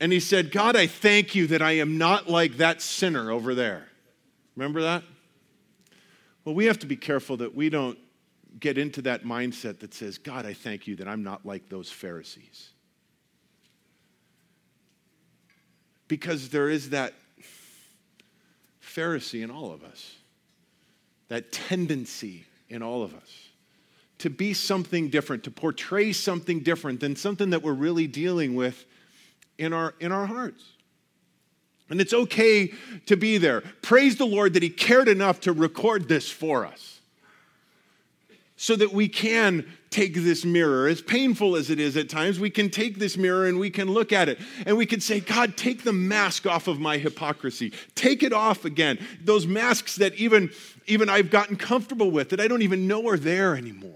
[0.00, 3.54] And he said, God, I thank you that I am not like that sinner over
[3.54, 3.88] there.
[4.54, 5.02] Remember that?
[6.44, 7.98] Well, we have to be careful that we don't
[8.60, 11.90] get into that mindset that says, God, I thank you that I'm not like those
[11.90, 12.70] Pharisees.
[16.08, 17.14] Because there is that
[18.82, 20.14] Pharisee in all of us,
[21.28, 23.46] that tendency in all of us
[24.18, 28.86] to be something different, to portray something different than something that we're really dealing with
[29.58, 30.62] in our, in our hearts.
[31.88, 32.72] And it's okay
[33.06, 33.62] to be there.
[33.82, 37.00] Praise the Lord that He cared enough to record this for us
[38.56, 42.50] so that we can take this mirror, as painful as it is at times, we
[42.50, 45.56] can take this mirror and we can look at it and we can say, God,
[45.56, 47.72] take the mask off of my hypocrisy.
[47.94, 48.98] Take it off again.
[49.22, 50.50] Those masks that even,
[50.86, 53.92] even I've gotten comfortable with that I don't even know are there anymore.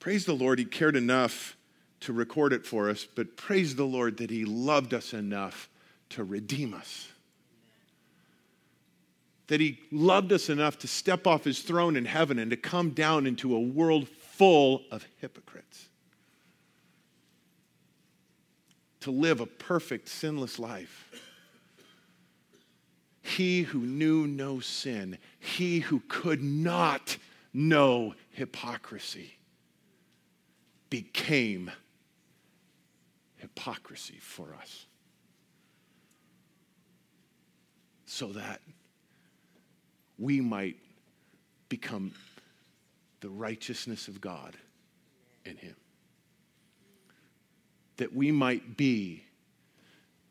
[0.00, 1.53] Praise the Lord, He cared enough
[2.04, 5.68] to record it for us, but praise the Lord that He loved us enough
[6.10, 7.08] to redeem us
[9.46, 12.90] that he loved us enough to step off his throne in heaven and to come
[12.90, 15.88] down into a world full of hypocrites.
[19.00, 21.10] To live a perfect, sinless life.
[23.20, 27.18] He who knew no sin, he who could not
[27.52, 29.34] know hypocrisy,
[30.88, 31.70] became
[33.54, 34.86] hypocrisy for us.
[38.06, 38.60] So that
[40.18, 40.76] we might
[41.68, 42.12] become
[43.20, 44.56] the righteousness of God
[45.44, 45.74] in Him.
[47.96, 49.24] That we might be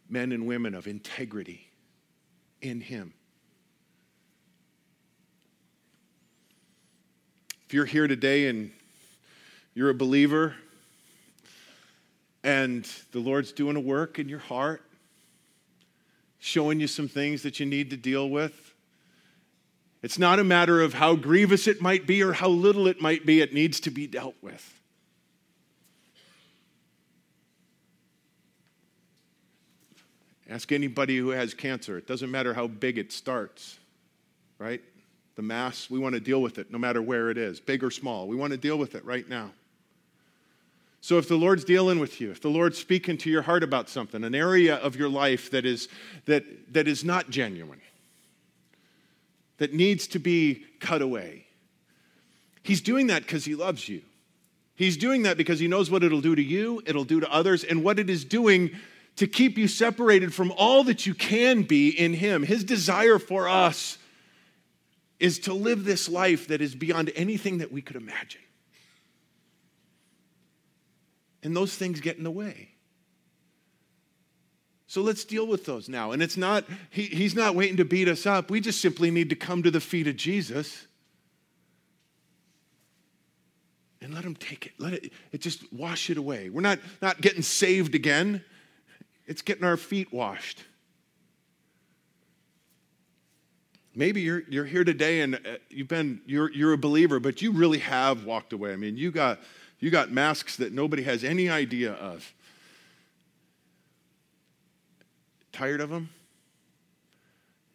[0.10, 1.68] men and women of integrity
[2.62, 3.14] in Him.
[7.66, 8.72] If you're here today and
[9.74, 10.56] you're a believer
[12.44, 14.82] and the Lord's doing a work in your heart,
[16.40, 18.74] showing you some things that you need to deal with,
[20.04, 23.26] it's not a matter of how grievous it might be or how little it might
[23.26, 24.82] be, it needs to be dealt with.
[30.50, 31.98] Ask anybody who has cancer.
[31.98, 33.80] It doesn't matter how big it starts,
[34.60, 34.82] right?
[35.36, 37.90] The mass, we want to deal with it no matter where it is, big or
[37.90, 38.28] small.
[38.28, 39.52] We want to deal with it right now.
[41.04, 43.90] So if the Lord's dealing with you, if the Lord's speaking to your heart about
[43.90, 45.90] something, an area of your life that is,
[46.28, 47.82] that, that is not genuine,
[49.58, 51.46] that needs to be cut away.
[52.64, 54.02] He's doing that because he loves you.
[54.76, 57.66] He's doing that because he knows what it'll do to you, it'll do to others,
[57.66, 58.72] and what it is doing
[59.18, 62.44] to keep you separated from all that you can be in him.
[62.44, 63.98] His desire for us
[65.20, 68.40] is to live this life that is beyond anything that we could imagine.
[71.44, 72.70] And those things get in the way.
[74.88, 76.12] So let's deal with those now.
[76.12, 78.50] And it's not, he, he's not waiting to beat us up.
[78.50, 80.88] We just simply need to come to the feet of Jesus
[84.02, 84.74] and let him take it.
[84.78, 86.50] Let it, it just wash it away.
[86.50, 88.44] We're not, not getting saved again,
[89.26, 90.64] it's getting our feet washed.
[93.96, 97.52] Maybe you're, you're here today and uh, you've been, you're, you're a believer, but you
[97.52, 98.74] really have walked away.
[98.74, 99.40] I mean, you got,
[99.84, 102.34] you got masks that nobody has any idea of.
[105.52, 106.10] Tired of them?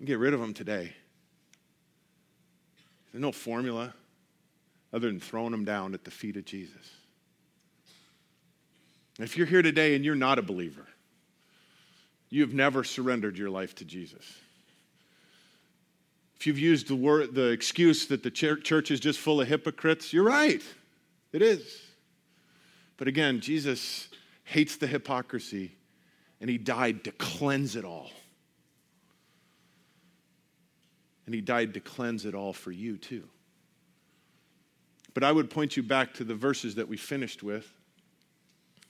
[0.03, 0.95] Get rid of them today.
[3.13, 3.93] There's no formula
[4.91, 6.95] other than throwing them down at the feet of Jesus.
[9.19, 10.87] If you're here today and you're not a believer,
[12.31, 14.25] you have never surrendered your life to Jesus.
[16.37, 20.11] If you've used the word, the excuse that the church is just full of hypocrites,
[20.15, 20.63] you're right.
[21.35, 21.83] It is.
[22.99, 24.09] But again, Jesus
[24.45, 25.73] hates the hypocrisy
[26.41, 28.11] and he died to cleanse it all.
[31.25, 33.25] And he died to cleanse it all for you, too.
[35.15, 37.71] But I would point you back to the verses that we finished with,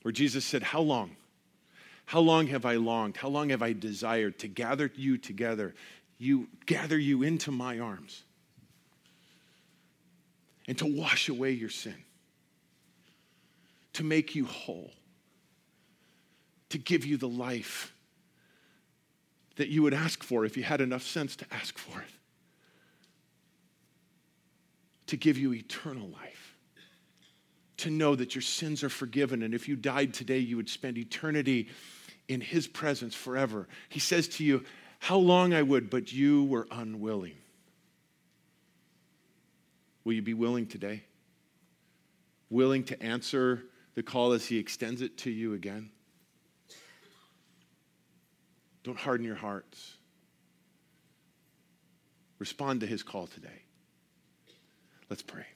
[0.02, 1.16] where Jesus said, How long?
[2.04, 3.16] How long have I longed?
[3.16, 5.74] How long have I desired to gather you together,
[6.16, 8.22] you gather you into my arms,
[10.66, 11.96] and to wash away your sin,
[13.98, 14.92] to make you whole
[16.68, 17.92] to give you the life
[19.56, 22.06] that you would ask for if you had enough sense to ask for it,
[25.08, 26.54] to give you eternal life.
[27.78, 29.42] to know that your sins are forgiven.
[29.42, 31.68] And if you died today, you would spend eternity
[32.28, 33.68] in his presence forever.
[33.88, 34.64] He says to you,
[35.00, 37.36] How long I would, but you were unwilling.
[40.04, 41.02] Will you be willing today?
[42.50, 43.62] Willing to answer
[43.98, 45.90] the call as he extends it to you again?
[48.84, 49.96] Don't harden your hearts.
[52.38, 53.64] Respond to his call today.
[55.10, 55.46] Let's pray.